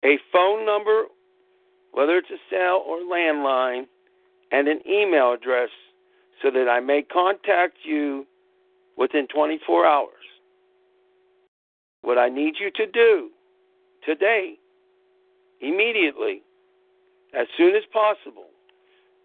a 0.03 0.17
phone 0.31 0.65
number, 0.65 1.03
whether 1.91 2.17
it's 2.17 2.29
a 2.29 2.37
cell 2.49 2.83
or 2.87 2.99
landline, 2.99 3.87
and 4.51 4.67
an 4.67 4.79
email 4.87 5.33
address 5.33 5.69
so 6.41 6.51
that 6.51 6.69
I 6.69 6.79
may 6.79 7.01
contact 7.01 7.77
you 7.83 8.25
within 8.97 9.27
24 9.27 9.85
hours. 9.85 10.13
What 12.01 12.17
I 12.17 12.29
need 12.29 12.55
you 12.59 12.71
to 12.75 12.91
do 12.91 13.29
today, 14.05 14.53
immediately, 15.61 16.41
as 17.37 17.47
soon 17.57 17.75
as 17.75 17.83
possible, 17.91 18.45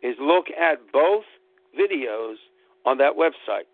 is 0.03 0.17
look 0.21 0.47
at 0.51 0.79
both 0.93 1.25
videos 1.79 2.35
on 2.85 2.99
that 2.99 3.13
website. 3.13 3.69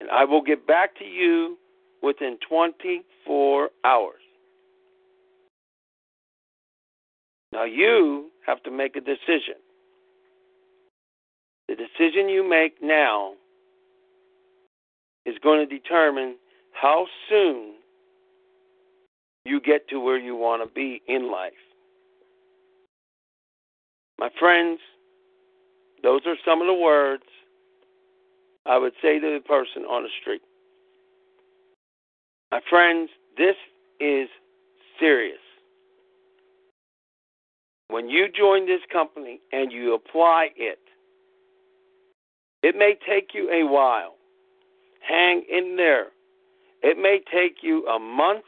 And 0.00 0.10
I 0.10 0.24
will 0.24 0.42
get 0.42 0.66
back 0.66 0.96
to 0.98 1.04
you 1.04 1.56
within 2.02 2.38
24 2.48 3.70
hours. 3.84 4.20
Now 7.52 7.64
you 7.64 8.30
have 8.46 8.62
to 8.64 8.70
make 8.70 8.96
a 8.96 9.00
decision. 9.00 9.56
The 11.68 11.76
decision 11.76 12.28
you 12.28 12.48
make 12.48 12.82
now 12.82 13.32
is 15.26 15.34
going 15.42 15.66
to 15.66 15.78
determine 15.78 16.36
how 16.72 17.06
soon 17.28 17.74
you 19.44 19.60
get 19.60 19.88
to 19.88 20.00
where 20.00 20.18
you 20.18 20.36
want 20.36 20.62
to 20.62 20.74
be 20.74 21.02
in 21.06 21.30
life. 21.30 21.52
My 24.18 24.30
friends, 24.38 24.80
those 26.02 26.22
are 26.26 26.36
some 26.44 26.60
of 26.60 26.66
the 26.66 26.74
words 26.74 27.24
I 28.66 28.78
would 28.78 28.92
say 29.00 29.18
to 29.18 29.38
the 29.38 29.40
person 29.46 29.82
on 29.84 30.02
the 30.02 30.08
street. 30.20 30.42
My 32.50 32.60
friends, 32.68 33.10
this 33.36 33.56
is 34.00 34.28
serious. 34.98 35.38
When 37.88 38.08
you 38.08 38.26
join 38.28 38.66
this 38.66 38.82
company 38.92 39.40
and 39.52 39.72
you 39.72 39.94
apply 39.94 40.48
it, 40.56 40.78
it 42.62 42.76
may 42.76 42.94
take 43.08 43.30
you 43.34 43.50
a 43.50 43.66
while. 43.66 44.14
Hang 45.06 45.42
in 45.50 45.76
there. 45.76 46.08
It 46.82 46.98
may 46.98 47.20
take 47.32 47.62
you 47.62 47.86
a 47.86 47.98
month. 47.98 48.44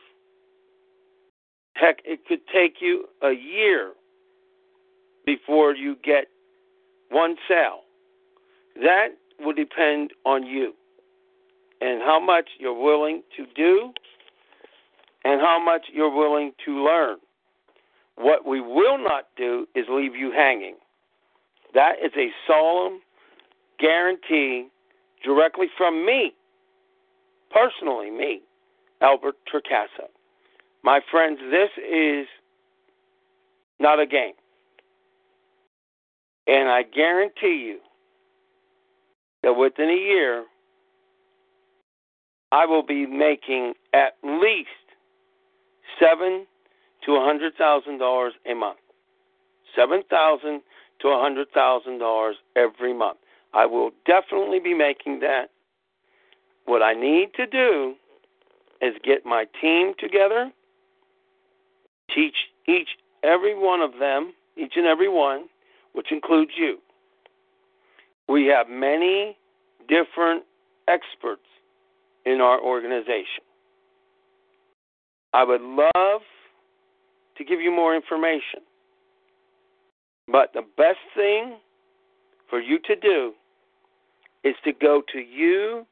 Heck, 1.75 1.99
it 2.04 2.26
could 2.26 2.40
take 2.52 2.76
you 2.80 3.06
a 3.23 3.30
year 3.30 3.93
before 5.25 5.75
you 5.75 5.97
get 6.04 6.26
one 7.10 7.36
sale. 7.49 7.80
That 8.76 9.08
will 9.38 9.54
depend 9.54 10.10
on 10.26 10.45
you 10.45 10.75
and 11.80 12.02
how 12.02 12.21
much 12.21 12.50
you're 12.58 12.78
willing 12.78 13.23
to 13.36 13.47
do 13.56 13.93
and 15.25 15.41
how 15.41 15.62
much 15.62 15.86
you're 15.93 16.15
willing 16.15 16.52
to 16.67 16.84
learn. 16.84 17.17
What 18.21 18.47
we 18.47 18.61
will 18.61 18.99
not 18.99 19.28
do 19.39 19.67
is 19.75 19.87
leave 19.89 20.15
you 20.15 20.30
hanging. 20.30 20.75
That 21.73 21.93
is 22.04 22.13
a 22.19 22.28
solemn 22.47 23.00
guarantee 23.78 24.69
directly 25.25 25.69
from 25.78 26.04
me, 26.04 26.35
personally, 27.50 28.11
me, 28.11 28.43
Albert 29.00 29.37
Tricasso. 29.50 30.09
My 30.85 31.00
friends, 31.11 31.39
this 31.50 31.71
is 31.78 32.26
not 33.78 33.99
a 33.99 34.06
game. 34.06 34.35
And 36.47 36.69
I 36.69 36.83
guarantee 36.83 37.65
you 37.69 37.78
that 39.43 39.54
within 39.54 39.89
a 39.89 39.95
year, 39.95 40.45
I 42.52 42.67
will 42.67 42.85
be 42.85 43.06
making 43.06 43.73
at 43.95 44.13
least 44.23 44.69
seven 45.99 46.47
to 47.04 47.13
a 47.13 47.25
hundred 47.25 47.54
thousand 47.56 47.99
dollars 47.99 48.34
a 48.50 48.54
month. 48.54 48.78
Seven 49.76 50.02
thousand 50.10 50.63
to 51.00 51.08
a 51.08 51.21
hundred 51.21 51.49
thousand 51.52 51.99
dollars 51.99 52.36
every 52.56 52.93
month. 52.93 53.19
I 53.52 53.67
will 53.67 53.91
definitely 54.06 54.60
be 54.60 54.75
making 54.75 55.21
that. 55.21 55.47
What 56.67 56.82
I 56.82 56.93
need 56.93 57.30
to 57.34 57.47
do 57.47 57.95
is 58.80 58.95
get 59.04 59.26
my 59.26 59.47
team 59.60 59.93
together, 59.99 60.50
teach 62.15 62.36
each 62.69 62.89
every 63.23 63.54
one 63.58 63.80
of 63.80 63.93
them, 63.99 64.32
each 64.56 64.75
and 64.76 64.86
every 64.86 65.08
one, 65.08 65.47
which 65.93 66.13
includes 66.13 66.52
you. 66.56 66.78
We 68.28 68.47
have 68.47 68.69
many 68.69 69.36
different 69.89 70.45
experts 70.86 71.43
in 72.25 72.41
our 72.41 72.60
organization. 72.60 73.45
I 75.32 75.45
would 75.45 75.60
love 75.60 76.23
to 77.41 77.45
give 77.47 77.61
you 77.61 77.71
more 77.71 77.97
information. 77.97 78.61
But 80.31 80.53
the 80.53 80.63
best 80.76 80.99
thing 81.17 81.57
for 82.50 82.61
you 82.61 82.79
to 82.81 82.95
do 82.95 83.33
is 84.45 84.55
to 84.65 84.73
go 84.73 85.03
to 85.11 85.19
U 85.19 85.87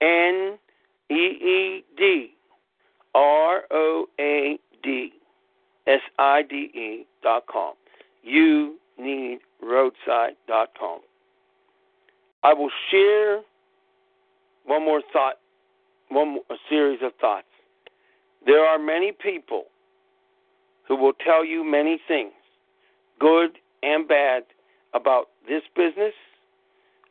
N 0.00 0.56
E 1.10 1.14
E 1.14 1.84
D 1.96 2.30
R 3.12 3.62
O 3.72 4.06
A 4.20 4.56
D 4.84 5.12
S 5.88 6.00
I 6.16 6.42
D 6.48 6.54
E 6.54 7.06
dot 7.24 7.42
com. 7.52 7.74
You 8.22 8.76
need 8.96 9.40
roadside 9.60 10.36
dot 10.46 10.68
com. 10.78 11.00
I 12.44 12.54
will 12.54 12.70
share 12.90 13.40
one 14.64 14.84
more 14.84 15.02
thought, 15.12 15.38
one 16.08 16.34
more, 16.34 16.42
series 16.68 17.00
of 17.02 17.12
thoughts. 17.20 17.48
There 18.46 18.64
are 18.64 18.78
many 18.78 19.10
people 19.10 19.64
who 20.86 20.96
will 20.96 21.12
tell 21.12 21.44
you 21.44 21.64
many 21.64 22.00
things, 22.06 22.32
good 23.18 23.58
and 23.82 24.06
bad, 24.06 24.44
about 24.94 25.26
this 25.48 25.62
business, 25.74 26.14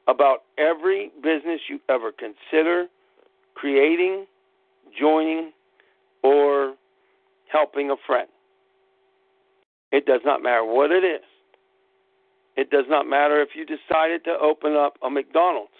about 0.08 0.44
every 0.58 1.12
business 1.22 1.60
you 1.70 1.80
ever 1.90 2.12
consider 2.12 2.88
creating, 3.56 4.26
joining, 5.00 5.52
or 6.24 6.76
helping 7.52 7.92
a 7.92 7.96
friend. 8.08 8.28
It 9.92 10.06
does 10.06 10.22
not 10.26 10.42
matter 10.42 10.66
what 10.66 10.92
it 10.92 11.04
is. 11.04 11.22
It 12.56 12.70
does 12.70 12.86
not 12.90 13.08
matter 13.08 13.42
if 13.42 13.50
you 13.56 13.66
decided 13.66 14.24
to 14.26 14.32
open 14.42 14.76
up 14.76 14.98
a 15.04 15.10
McDonald's. 15.10 15.72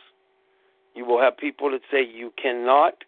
You 0.96 1.06
will 1.06 1.20
have 1.20 1.38
people 1.38 1.72
that 1.72 1.82
say 1.92 2.04
you 2.04 2.32
cannot. 2.42 3.04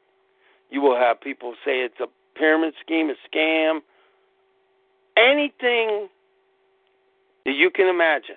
You 0.70 0.82
will 0.82 0.98
have 0.98 1.22
people 1.22 1.54
say 1.64 1.80
it's 1.80 2.00
a 2.00 2.08
pyramid 2.38 2.74
scheme, 2.82 3.10
a 3.10 3.16
scam, 3.28 3.80
anything 5.18 6.08
that 7.46 7.54
you 7.54 7.70
can 7.70 7.88
imagine. 7.88 8.36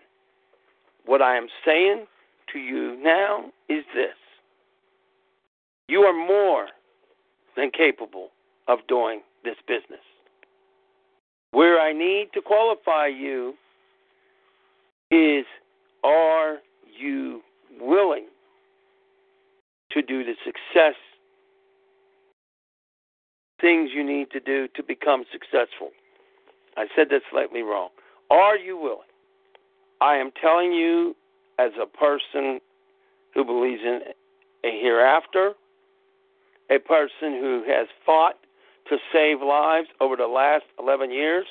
What 1.06 1.22
I 1.22 1.36
am 1.36 1.48
saying 1.64 2.06
to 2.52 2.58
you 2.58 2.96
now 3.02 3.46
is 3.68 3.84
this 3.94 4.14
you 5.88 6.02
are 6.02 6.12
more 6.12 6.66
than 7.56 7.70
capable 7.70 8.28
of 8.68 8.80
doing 8.88 9.22
this 9.42 9.56
business. 9.66 10.04
Where 11.52 11.80
I 11.80 11.92
need 11.92 12.28
to 12.34 12.42
qualify 12.42 13.06
you 13.06 13.54
is 15.10 15.46
are 16.04 16.58
you 16.98 17.40
willing 17.80 18.26
to 19.92 20.02
do 20.02 20.24
the 20.24 20.34
success 20.44 20.94
things 23.60 23.90
you 23.92 24.04
need 24.04 24.30
to 24.30 24.40
do 24.40 24.68
to 24.76 24.82
become 24.82 25.24
successful? 25.32 25.90
I 26.78 26.86
said 26.94 27.08
that 27.10 27.22
slightly 27.28 27.62
wrong. 27.62 27.88
Are 28.30 28.56
you 28.56 28.78
willing? 28.78 29.10
I 30.00 30.14
am 30.14 30.30
telling 30.40 30.72
you 30.72 31.16
as 31.58 31.72
a 31.80 31.86
person 31.86 32.60
who 33.34 33.44
believes 33.44 33.82
in 33.82 34.00
a 34.64 34.80
hereafter, 34.80 35.54
a 36.70 36.78
person 36.78 37.32
who 37.32 37.64
has 37.66 37.88
fought 38.06 38.36
to 38.88 38.96
save 39.12 39.42
lives 39.42 39.88
over 40.00 40.14
the 40.14 40.28
last 40.28 40.66
11 40.78 41.10
years 41.10 41.46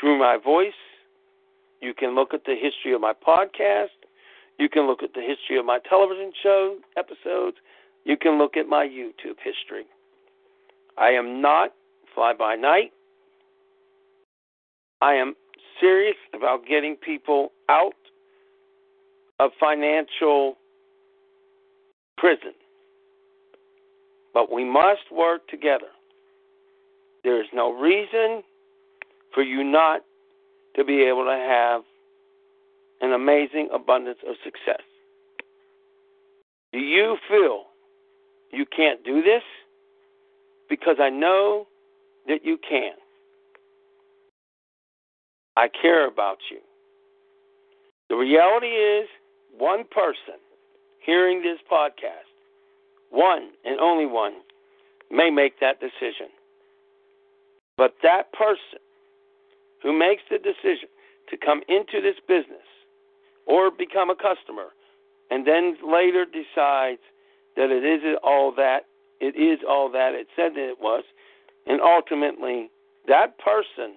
through 0.00 0.18
my 0.18 0.38
voice. 0.42 0.72
You 1.82 1.92
can 1.92 2.14
look 2.14 2.32
at 2.32 2.46
the 2.46 2.56
history 2.58 2.94
of 2.94 3.02
my 3.02 3.12
podcast. 3.12 3.88
You 4.58 4.70
can 4.70 4.86
look 4.86 5.02
at 5.02 5.12
the 5.12 5.20
history 5.20 5.58
of 5.58 5.66
my 5.66 5.78
television 5.86 6.32
show 6.42 6.78
episodes. 6.96 7.58
You 8.06 8.16
can 8.16 8.38
look 8.38 8.56
at 8.56 8.66
my 8.66 8.86
YouTube 8.86 9.36
history. 9.44 9.84
I 10.96 11.10
am 11.10 11.42
not 11.42 11.74
fly 12.14 12.32
by 12.32 12.56
night. 12.56 12.92
I 15.00 15.14
am 15.14 15.34
serious 15.80 16.16
about 16.34 16.66
getting 16.66 16.96
people 16.96 17.52
out 17.68 17.92
of 19.38 19.50
financial 19.60 20.56
prison. 22.16 22.52
But 24.34 24.52
we 24.52 24.64
must 24.64 25.12
work 25.12 25.46
together. 25.48 25.88
There 27.24 27.40
is 27.40 27.48
no 27.52 27.72
reason 27.72 28.42
for 29.34 29.42
you 29.42 29.62
not 29.64 30.02
to 30.76 30.84
be 30.84 31.02
able 31.02 31.24
to 31.24 31.30
have 31.30 31.82
an 33.00 33.12
amazing 33.12 33.68
abundance 33.72 34.18
of 34.28 34.34
success. 34.44 34.82
Do 36.72 36.78
you 36.78 37.16
feel 37.28 37.64
you 38.52 38.64
can't 38.66 39.04
do 39.04 39.22
this? 39.22 39.42
Because 40.68 40.96
I 41.00 41.08
know 41.08 41.66
that 42.26 42.44
you 42.44 42.58
can. 42.68 42.92
I 45.58 45.66
care 45.66 46.06
about 46.06 46.38
you. 46.52 46.58
The 48.08 48.14
reality 48.14 48.68
is, 48.68 49.08
one 49.58 49.82
person 49.90 50.38
hearing 51.04 51.42
this 51.42 51.58
podcast, 51.70 52.30
one 53.10 53.50
and 53.64 53.80
only 53.80 54.06
one, 54.06 54.34
may 55.10 55.30
make 55.30 55.58
that 55.58 55.80
decision. 55.80 56.30
But 57.76 57.96
that 58.04 58.32
person 58.32 58.78
who 59.82 59.98
makes 59.98 60.22
the 60.30 60.38
decision 60.38 60.88
to 61.28 61.36
come 61.36 61.62
into 61.68 62.00
this 62.00 62.20
business 62.28 62.66
or 63.44 63.72
become 63.72 64.10
a 64.10 64.14
customer 64.14 64.68
and 65.28 65.44
then 65.44 65.76
later 65.84 66.24
decides 66.24 67.02
that 67.56 67.70
it 67.70 67.84
isn't 67.84 68.18
all 68.22 68.52
that 68.54 68.82
it 69.20 69.34
is 69.34 69.58
all 69.68 69.90
that 69.90 70.14
it 70.14 70.28
said 70.36 70.52
that 70.54 70.70
it 70.70 70.78
was 70.80 71.02
and 71.66 71.80
ultimately 71.80 72.70
that 73.08 73.36
person 73.38 73.96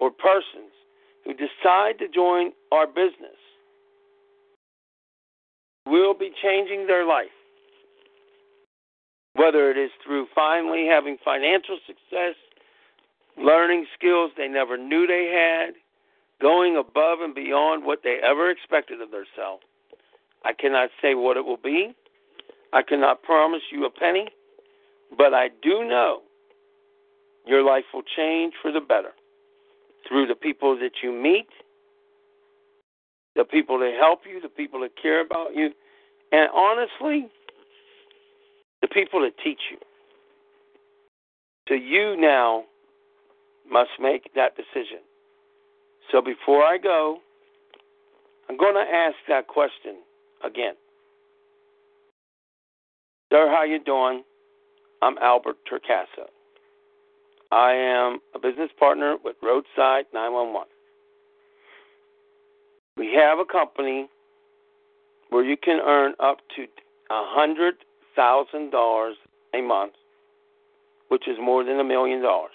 or 0.00 0.10
persons 0.10 0.72
who 1.24 1.32
decide 1.32 1.98
to 1.98 2.08
join 2.08 2.52
our 2.72 2.86
business 2.86 3.38
will 5.86 6.14
be 6.14 6.30
changing 6.42 6.86
their 6.86 7.06
life 7.06 7.34
whether 9.34 9.70
it 9.70 9.76
is 9.76 9.90
through 10.04 10.26
finally 10.34 10.86
having 10.90 11.18
financial 11.22 11.78
success 11.86 12.34
learning 13.36 13.86
skills 13.96 14.30
they 14.36 14.48
never 14.48 14.76
knew 14.76 15.06
they 15.06 15.30
had, 15.32 15.74
going 16.40 16.76
above 16.76 17.20
and 17.20 17.34
beyond 17.34 17.84
what 17.84 18.00
they 18.02 18.18
ever 18.22 18.50
expected 18.50 19.00
of 19.00 19.10
themselves. 19.10 19.62
I 20.44 20.52
cannot 20.52 20.90
say 21.02 21.14
what 21.14 21.36
it 21.36 21.44
will 21.44 21.58
be. 21.62 21.94
I 22.72 22.82
cannot 22.82 23.22
promise 23.22 23.62
you 23.70 23.84
a 23.84 23.90
penny, 23.90 24.28
but 25.16 25.34
I 25.34 25.48
do 25.62 25.84
know 25.84 26.22
your 27.46 27.62
life 27.62 27.84
will 27.92 28.02
change 28.16 28.54
for 28.60 28.72
the 28.72 28.80
better 28.80 29.12
through 30.08 30.26
the 30.26 30.34
people 30.34 30.78
that 30.78 31.02
you 31.02 31.12
meet, 31.12 31.48
the 33.34 33.44
people 33.44 33.78
that 33.80 33.92
help 34.00 34.20
you, 34.28 34.40
the 34.40 34.48
people 34.48 34.80
that 34.80 34.92
care 35.00 35.24
about 35.24 35.54
you, 35.54 35.70
and 36.32 36.48
honestly, 36.54 37.28
the 38.82 38.88
people 38.88 39.20
that 39.20 39.32
teach 39.42 39.60
you. 39.70 39.78
So 41.68 41.74
you 41.74 42.16
now 42.18 42.64
must 43.70 43.90
make 44.00 44.32
that 44.34 44.52
decision. 44.56 45.00
So 46.12 46.22
before 46.22 46.62
I 46.62 46.78
go, 46.78 47.18
I'm 48.48 48.56
going 48.56 48.74
to 48.74 48.94
ask 48.94 49.16
that 49.28 49.48
question 49.48 49.96
again. 50.44 50.74
Sir, 53.32 53.48
how 53.50 53.64
you 53.64 53.82
doing? 53.82 54.22
I'm 55.02 55.18
Albert 55.18 55.56
Turcasso. 55.70 56.28
I 57.56 57.72
am 57.72 58.20
a 58.34 58.38
business 58.38 58.70
partner 58.78 59.16
with 59.24 59.36
Roadside 59.42 60.04
911. 60.12 60.68
We 62.98 63.14
have 63.16 63.38
a 63.38 63.46
company 63.50 64.10
where 65.30 65.42
you 65.42 65.56
can 65.56 65.80
earn 65.80 66.12
up 66.20 66.40
to 66.56 66.66
$100,000 67.10 69.12
a 69.54 69.62
month, 69.62 69.94
which 71.08 71.26
is 71.26 71.38
more 71.40 71.64
than 71.64 71.80
a 71.80 71.84
million 71.84 72.20
dollars. 72.20 72.52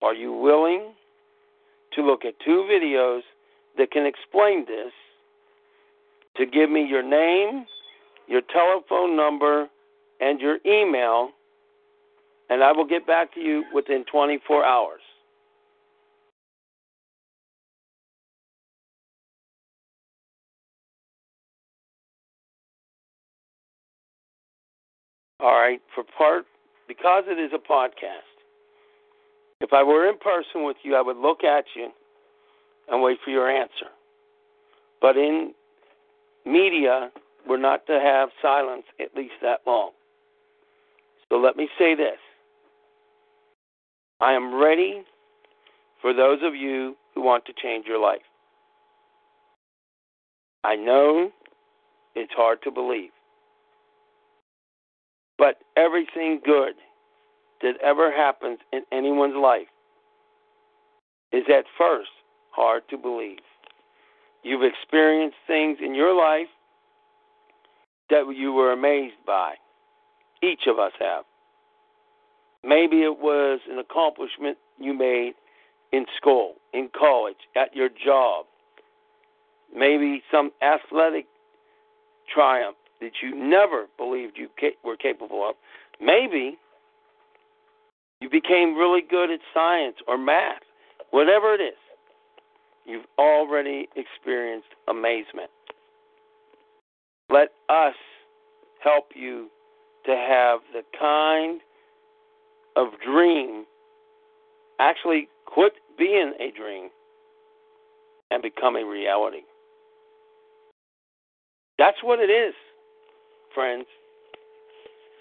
Are 0.00 0.14
you 0.14 0.32
willing 0.32 0.94
to 1.94 2.02
look 2.02 2.24
at 2.24 2.38
two 2.44 2.68
videos 2.70 3.22
that 3.78 3.90
can 3.90 4.06
explain 4.06 4.64
this? 4.64 4.92
To 6.36 6.46
give 6.46 6.70
me 6.70 6.86
your 6.88 7.02
name, 7.02 7.66
your 8.28 8.42
telephone 8.42 9.16
number, 9.16 9.68
and 10.20 10.40
your 10.40 10.58
email, 10.64 11.30
and 12.50 12.64
I 12.64 12.72
will 12.72 12.84
get 12.84 13.06
back 13.06 13.32
to 13.34 13.40
you 13.40 13.64
within 13.72 14.04
24 14.10 14.64
hours. 14.64 15.00
All 25.38 25.52
right, 25.52 25.80
for 25.94 26.04
part 26.18 26.44
because 26.86 27.24
it 27.28 27.38
is 27.38 27.52
a 27.54 27.72
podcast. 27.72 28.26
If 29.60 29.72
I 29.72 29.82
were 29.82 30.08
in 30.08 30.18
person 30.18 30.64
with 30.64 30.76
you, 30.82 30.96
I 30.96 31.00
would 31.00 31.16
look 31.16 31.44
at 31.44 31.64
you 31.74 31.90
and 32.88 33.00
wait 33.00 33.18
for 33.24 33.30
your 33.30 33.48
answer. 33.48 33.86
But 35.00 35.16
in 35.16 35.54
media, 36.44 37.10
we're 37.48 37.58
not 37.58 37.86
to 37.86 38.00
have 38.02 38.30
silence 38.42 38.82
at 38.98 39.14
least 39.16 39.34
that 39.40 39.60
long. 39.66 39.92
So 41.28 41.36
let 41.36 41.56
me 41.56 41.68
say 41.78 41.94
this 41.94 42.18
I 44.20 44.34
am 44.34 44.54
ready 44.54 45.02
for 46.02 46.12
those 46.12 46.40
of 46.42 46.54
you 46.54 46.96
who 47.14 47.22
want 47.22 47.44
to 47.46 47.52
change 47.52 47.86
your 47.86 48.00
life. 48.00 48.20
I 50.62 50.76
know 50.76 51.30
it's 52.14 52.32
hard 52.36 52.58
to 52.64 52.70
believe, 52.70 53.10
but 55.38 55.56
everything 55.76 56.40
good 56.44 56.74
that 57.62 57.74
ever 57.82 58.12
happens 58.12 58.58
in 58.72 58.82
anyone's 58.92 59.36
life 59.36 59.68
is 61.32 61.44
at 61.48 61.64
first 61.78 62.10
hard 62.50 62.82
to 62.90 62.98
believe. 62.98 63.38
You've 64.42 64.62
experienced 64.62 65.36
things 65.46 65.78
in 65.82 65.94
your 65.94 66.14
life 66.14 66.48
that 68.10 68.24
you 68.36 68.52
were 68.52 68.72
amazed 68.72 69.24
by. 69.26 69.54
Each 70.42 70.62
of 70.66 70.78
us 70.78 70.92
have. 70.98 71.24
Maybe 72.64 73.02
it 73.02 73.18
was 73.18 73.60
an 73.70 73.78
accomplishment 73.78 74.58
you 74.78 74.92
made 74.92 75.32
in 75.92 76.06
school, 76.16 76.54
in 76.72 76.88
college, 76.96 77.36
at 77.56 77.74
your 77.74 77.88
job. 77.88 78.46
Maybe 79.74 80.22
some 80.30 80.50
athletic 80.62 81.26
triumph 82.32 82.76
that 83.00 83.12
you 83.22 83.34
never 83.34 83.86
believed 83.96 84.36
you 84.36 84.48
were 84.84 84.96
capable 84.96 85.48
of. 85.48 85.54
Maybe 86.00 86.58
you 88.20 88.28
became 88.28 88.76
really 88.76 89.00
good 89.08 89.30
at 89.30 89.40
science 89.54 89.96
or 90.06 90.18
math, 90.18 90.62
whatever 91.10 91.54
it 91.54 91.60
is. 91.60 91.78
You've 92.84 93.06
already 93.18 93.88
experienced 93.96 94.68
amazement. 94.88 95.50
Let 97.30 97.48
us 97.68 97.94
help 98.82 99.10
you 99.14 99.48
to 100.06 100.12
have 100.12 100.60
the 100.72 100.82
kind 100.98 101.60
of 102.80 102.88
dream 103.04 103.64
actually 104.80 105.28
quit 105.46 105.72
being 105.98 106.32
a 106.40 106.50
dream 106.56 106.88
and 108.30 108.42
become 108.42 108.76
a 108.76 108.84
reality. 108.84 109.42
That's 111.78 111.98
what 112.02 112.18
it 112.18 112.30
is, 112.30 112.54
friends. 113.54 113.86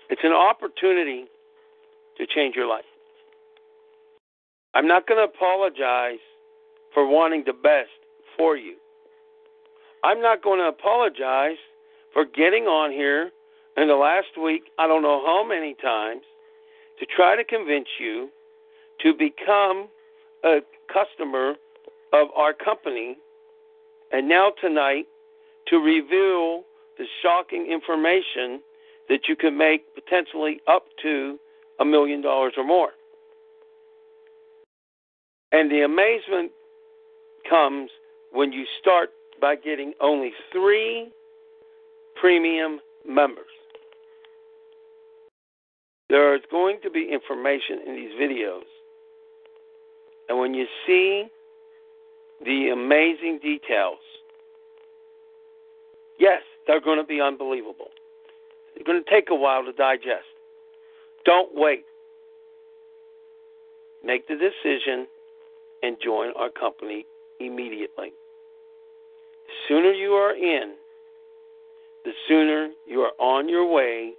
It's 0.10 0.22
an 0.24 0.34
opportunity 0.34 1.26
to 2.18 2.26
change 2.26 2.56
your 2.56 2.68
life. 2.68 2.84
I'm 4.74 4.88
not 4.88 5.08
going 5.08 5.18
to 5.18 5.34
apologize 5.34 6.24
for 6.94 7.08
wanting 7.08 7.44
the 7.46 7.54
best 7.54 7.90
for 8.38 8.56
you. 8.56 8.76
I'm 10.04 10.22
not 10.22 10.44
going 10.44 10.60
to 10.60 10.68
apologize 10.68 11.58
for 12.14 12.26
getting 12.26 12.64
on 12.64 12.92
here 12.92 13.32
in 13.78 13.88
the 13.88 13.96
last 13.96 14.38
week, 14.42 14.64
I 14.78 14.88
don't 14.88 15.02
know 15.02 15.24
how 15.26 15.48
many 15.48 15.76
times, 15.82 16.22
to 17.00 17.06
try 17.06 17.36
to 17.36 17.44
convince 17.44 17.88
you 18.00 18.30
to 19.02 19.14
become 19.14 19.88
a 20.44 20.60
customer 20.92 21.54
of 22.14 22.28
our 22.36 22.54
company, 22.54 23.18
and 24.12 24.28
now 24.28 24.52
tonight 24.62 25.06
to 25.68 25.78
reveal 25.78 26.64
the 26.98 27.06
shocking 27.22 27.68
information 27.72 28.62
that 29.08 29.22
you 29.28 29.36
can 29.36 29.58
make 29.58 29.82
potentially 29.96 30.60
up 30.68 30.84
to 31.02 31.38
a 31.80 31.86
million 31.86 32.22
dollars 32.22 32.54
or 32.58 32.66
more. 32.66 32.90
And 35.52 35.72
the 35.72 35.82
amazement 35.82 36.52
comes 37.50 37.90
when 38.32 38.52
you 38.52 38.66
start 38.80 39.10
by 39.42 39.56
getting 39.56 39.94
only 40.02 40.32
three 40.52 41.10
premium 42.20 42.80
members. 43.08 43.46
There 46.10 46.36
is 46.36 46.42
going 46.50 46.80
to 46.82 46.90
be 46.90 47.08
information 47.12 47.80
in 47.86 47.96
these 47.96 48.12
videos. 48.20 48.64
And 50.28 50.40
when 50.40 50.54
you 50.54 50.66
see 50.86 51.28
the 52.44 52.70
amazing 52.70 53.40
details, 53.42 54.00
yes, 56.20 56.42
they're 56.66 56.82
going 56.82 56.98
to 56.98 57.06
be 57.06 57.22
unbelievable. 57.22 57.90
They're 58.74 58.86
going 58.86 59.04
to 59.04 59.10
take 59.10 59.30
a 59.30 59.36
while 59.36 59.64
to 59.66 59.74
digest. 59.74 60.26
Don't 61.26 61.52
wait. 61.54 61.86
Make 64.04 64.28
the 64.28 64.36
decision 64.36 65.08
and 65.84 65.98
join 66.04 66.32
our 66.38 66.50
company 66.50 67.06
immediately. 67.40 68.14
The 69.48 69.54
sooner 69.68 69.92
you 69.92 70.12
are 70.12 70.34
in, 70.36 70.76
the 72.06 72.12
sooner 72.28 72.70
you 72.88 73.02
are 73.02 73.12
on 73.20 73.50
your 73.50 73.72
way 73.72 74.14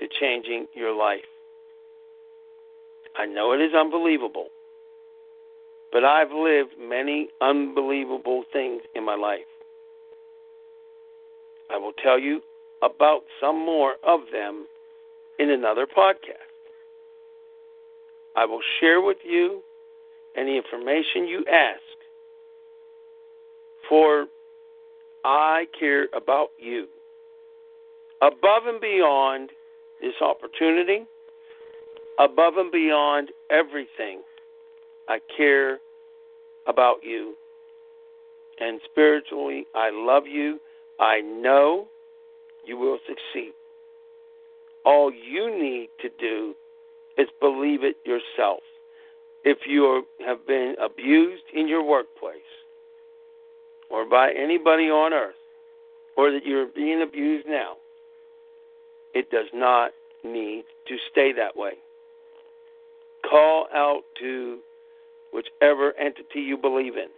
to 0.00 0.08
changing 0.20 0.66
your 0.74 0.96
life. 0.96 1.24
I 3.18 3.26
know 3.26 3.52
it 3.52 3.60
is 3.60 3.72
unbelievable, 3.74 4.48
but 5.92 6.04
I've 6.04 6.32
lived 6.32 6.72
many 6.78 7.28
unbelievable 7.40 8.44
things 8.52 8.82
in 8.94 9.04
my 9.04 9.14
life. 9.14 9.40
I 11.70 11.78
will 11.78 11.92
tell 11.92 12.18
you 12.18 12.42
about 12.82 13.22
some 13.40 13.58
more 13.58 13.94
of 14.06 14.20
them 14.32 14.66
in 15.38 15.50
another 15.50 15.86
podcast. 15.86 16.46
I 18.36 18.44
will 18.44 18.60
share 18.80 19.00
with 19.00 19.18
you 19.24 19.62
any 20.36 20.56
information 20.56 21.26
you 21.26 21.44
ask, 21.50 21.80
for 23.88 24.26
I 25.24 25.66
care 25.78 26.08
about 26.14 26.48
you. 26.58 26.86
Above 28.20 28.66
and 28.66 28.80
beyond 28.80 29.50
this 30.00 30.14
opportunity, 30.20 31.06
above 32.18 32.54
and 32.56 32.70
beyond 32.70 33.30
everything, 33.50 34.22
I 35.08 35.20
care 35.36 35.78
about 36.66 36.96
you. 37.02 37.34
And 38.58 38.80
spiritually, 38.90 39.66
I 39.74 39.90
love 39.92 40.26
you. 40.26 40.58
I 40.98 41.20
know 41.20 41.88
you 42.64 42.76
will 42.78 42.98
succeed. 43.06 43.52
All 44.84 45.12
you 45.12 45.50
need 45.50 45.88
to 46.00 46.08
do 46.18 46.54
is 47.18 47.28
believe 47.40 47.82
it 47.82 47.96
yourself. 48.04 48.60
If 49.44 49.58
you 49.66 50.04
have 50.26 50.46
been 50.46 50.74
abused 50.82 51.44
in 51.54 51.68
your 51.68 51.84
workplace 51.84 52.40
or 53.90 54.04
by 54.08 54.32
anybody 54.32 54.84
on 54.84 55.12
earth, 55.12 55.34
or 56.16 56.30
that 56.32 56.44
you're 56.44 56.66
being 56.66 57.02
abused 57.02 57.46
now, 57.46 57.76
it 59.14 59.30
does 59.30 59.46
not 59.52 59.92
need 60.24 60.64
to 60.88 60.96
stay 61.10 61.32
that 61.32 61.56
way. 61.56 61.72
Call 63.28 63.66
out 63.74 64.02
to 64.20 64.58
whichever 65.32 65.92
entity 65.98 66.40
you 66.40 66.56
believe 66.56 66.94
in. 66.96 67.08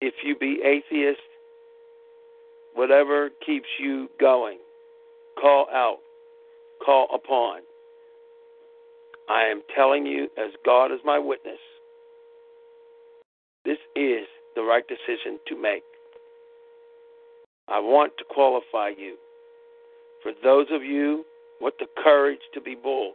If 0.00 0.14
you 0.24 0.36
be 0.36 0.60
atheist, 0.64 1.20
whatever 2.74 3.30
keeps 3.44 3.68
you 3.78 4.08
going, 4.18 4.58
call 5.40 5.66
out, 5.72 5.98
call 6.84 7.06
upon. 7.14 7.60
I 9.28 9.44
am 9.44 9.62
telling 9.76 10.06
you, 10.06 10.28
as 10.36 10.50
God 10.64 10.86
is 10.86 10.98
my 11.04 11.18
witness, 11.18 11.58
this 13.64 13.78
is 13.94 14.26
the 14.56 14.62
right 14.62 14.84
decision 14.88 15.38
to 15.48 15.60
make. 15.60 15.82
I 17.68 17.78
want 17.78 18.12
to 18.18 18.24
qualify 18.28 18.88
you. 18.98 19.16
For 20.22 20.32
those 20.42 20.66
of 20.72 20.82
you 20.82 21.24
with 21.60 21.74
the 21.78 21.86
courage 22.02 22.40
to 22.54 22.60
be 22.60 22.74
bold, 22.74 23.14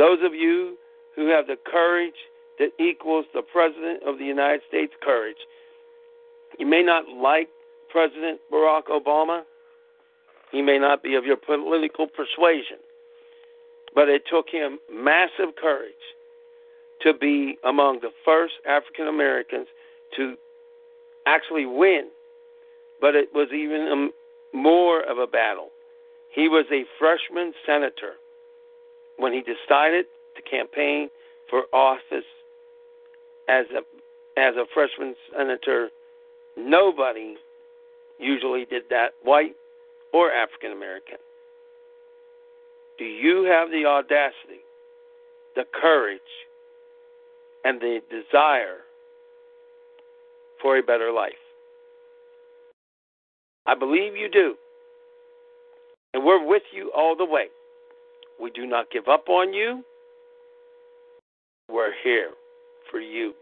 those 0.00 0.20
of 0.24 0.34
you 0.34 0.78
who 1.14 1.28
have 1.28 1.46
the 1.46 1.58
courage 1.70 2.16
that 2.58 2.70
equals 2.82 3.26
the 3.34 3.42
President 3.42 4.02
of 4.06 4.18
the 4.18 4.24
United 4.24 4.62
States 4.66 4.94
courage. 5.02 5.36
You 6.58 6.66
may 6.66 6.82
not 6.82 7.04
like 7.08 7.48
President 7.90 8.40
Barack 8.50 8.84
Obama. 8.84 9.42
He 10.52 10.62
may 10.62 10.78
not 10.78 11.02
be 11.02 11.16
of 11.16 11.26
your 11.26 11.36
political 11.36 12.06
persuasion. 12.06 12.78
But 13.94 14.08
it 14.08 14.22
took 14.30 14.46
him 14.48 14.78
massive 14.90 15.54
courage 15.60 15.92
to 17.02 17.12
be 17.12 17.58
among 17.64 18.00
the 18.00 18.10
first 18.24 18.54
African 18.66 19.06
Americans 19.06 19.66
to 20.16 20.36
actually 21.26 21.66
win. 21.66 22.08
But 23.02 23.14
it 23.16 23.28
was 23.34 23.48
even 23.52 24.12
more 24.54 25.02
of 25.02 25.18
a 25.18 25.26
battle. 25.26 25.68
He 26.34 26.48
was 26.48 26.64
a 26.72 26.84
freshman 26.98 27.52
senator 27.66 28.14
when 29.20 29.32
he 29.32 29.40
decided 29.40 30.06
to 30.36 30.42
campaign 30.42 31.08
for 31.48 31.64
office 31.72 32.24
as 33.48 33.66
a 33.76 33.82
as 34.40 34.54
a 34.56 34.64
freshman 34.72 35.14
senator. 35.36 35.88
Nobody 36.56 37.36
usually 38.18 38.64
did 38.64 38.84
that, 38.90 39.10
white 39.22 39.54
or 40.12 40.30
African 40.32 40.72
American. 40.72 41.18
Do 42.98 43.04
you 43.04 43.44
have 43.44 43.70
the 43.70 43.86
audacity, 43.86 44.62
the 45.56 45.64
courage, 45.80 46.20
and 47.64 47.80
the 47.80 48.00
desire 48.10 48.78
for 50.60 50.78
a 50.78 50.82
better 50.82 51.12
life? 51.12 51.32
I 53.66 53.74
believe 53.74 54.16
you 54.16 54.28
do. 54.30 54.54
And 56.12 56.24
we're 56.24 56.44
with 56.44 56.62
you 56.72 56.90
all 56.96 57.16
the 57.16 57.24
way. 57.24 57.46
We 58.40 58.50
do 58.50 58.66
not 58.66 58.86
give 58.90 59.08
up 59.08 59.28
on 59.28 59.52
you. 59.52 59.82
We're 61.68 61.92
here 62.02 62.30
for 62.90 63.00
you. 63.00 63.34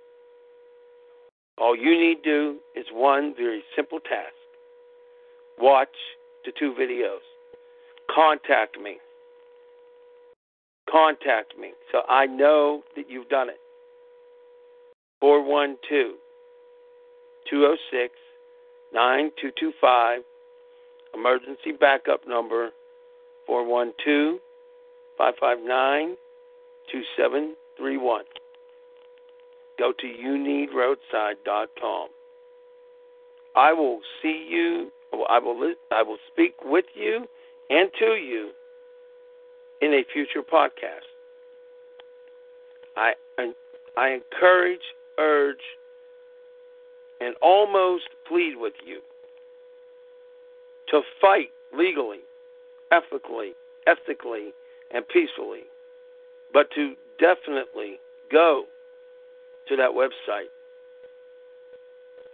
All 1.56 1.76
you 1.76 1.90
need 1.90 2.22
to 2.24 2.30
do 2.30 2.58
is 2.76 2.86
one 2.92 3.34
very 3.36 3.62
simple 3.74 4.00
task 4.00 4.34
watch 5.60 5.88
the 6.44 6.52
two 6.56 6.72
videos, 6.78 7.18
contact 8.14 8.78
me 8.80 8.98
contact 10.90 11.56
me 11.58 11.72
so 11.92 12.02
I 12.08 12.26
know 12.26 12.82
that 12.96 13.04
you've 13.08 13.28
done 13.28 13.48
it. 13.48 13.60
412 15.20 16.14
206 17.50 18.14
9225. 18.92 20.22
Emergency 21.14 21.72
backup 21.78 22.20
number 22.28 22.70
412 23.46 24.40
559 25.18 26.16
2731. 26.90 28.24
Go 29.78 29.92
to 29.92 30.06
youneedroadside.com. 30.06 32.08
I 33.56 33.72
will 33.72 34.00
see 34.22 34.46
you. 34.48 34.90
I 35.28 35.38
will. 35.38 35.74
I 35.90 36.02
will 36.02 36.18
speak 36.32 36.54
with 36.64 36.84
you 36.94 37.26
and 37.70 37.90
to 37.98 38.14
you 38.14 38.50
in 39.80 39.94
a 39.94 40.04
future 40.12 40.42
podcast. 40.42 41.06
I 42.96 43.14
I 43.96 44.10
encourage, 44.10 44.82
urge, 45.18 45.62
and 47.20 47.34
almost 47.42 48.08
plead 48.28 48.54
with 48.56 48.74
you 48.84 49.00
to 50.90 51.02
fight 51.20 51.50
legally, 51.76 52.20
ethically, 52.92 53.54
ethically, 53.86 54.52
and 54.94 55.06
peacefully, 55.08 55.64
but 56.52 56.68
to 56.74 56.94
definitely 57.18 57.98
go 58.30 58.64
to 59.68 59.76
that 59.76 59.90
website 59.90 60.48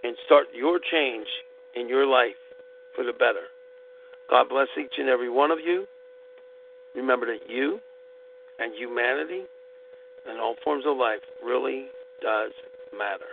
and 0.03 0.17
start 0.27 0.47
your 0.55 0.79
change 0.79 1.27
in 1.75 1.88
your 1.88 2.07
life 2.07 2.37
for 2.95 3.05
the 3.05 3.12
better. 3.12 3.49
God 4.31 4.49
bless 4.49 4.69
each 4.79 4.95
and 4.99 5.09
every 5.09 5.31
one 5.31 5.51
of 5.51 5.59
you. 5.59 5.87
Remember 6.95 7.27
that 7.27 7.49
you 7.49 7.81
and 8.59 8.73
humanity 8.75 9.43
and 10.29 10.40
all 10.40 10.55
forms 10.62 10.85
of 10.87 10.97
life 10.97 11.21
really 11.45 11.87
does 12.23 12.53
matter. 12.97 13.27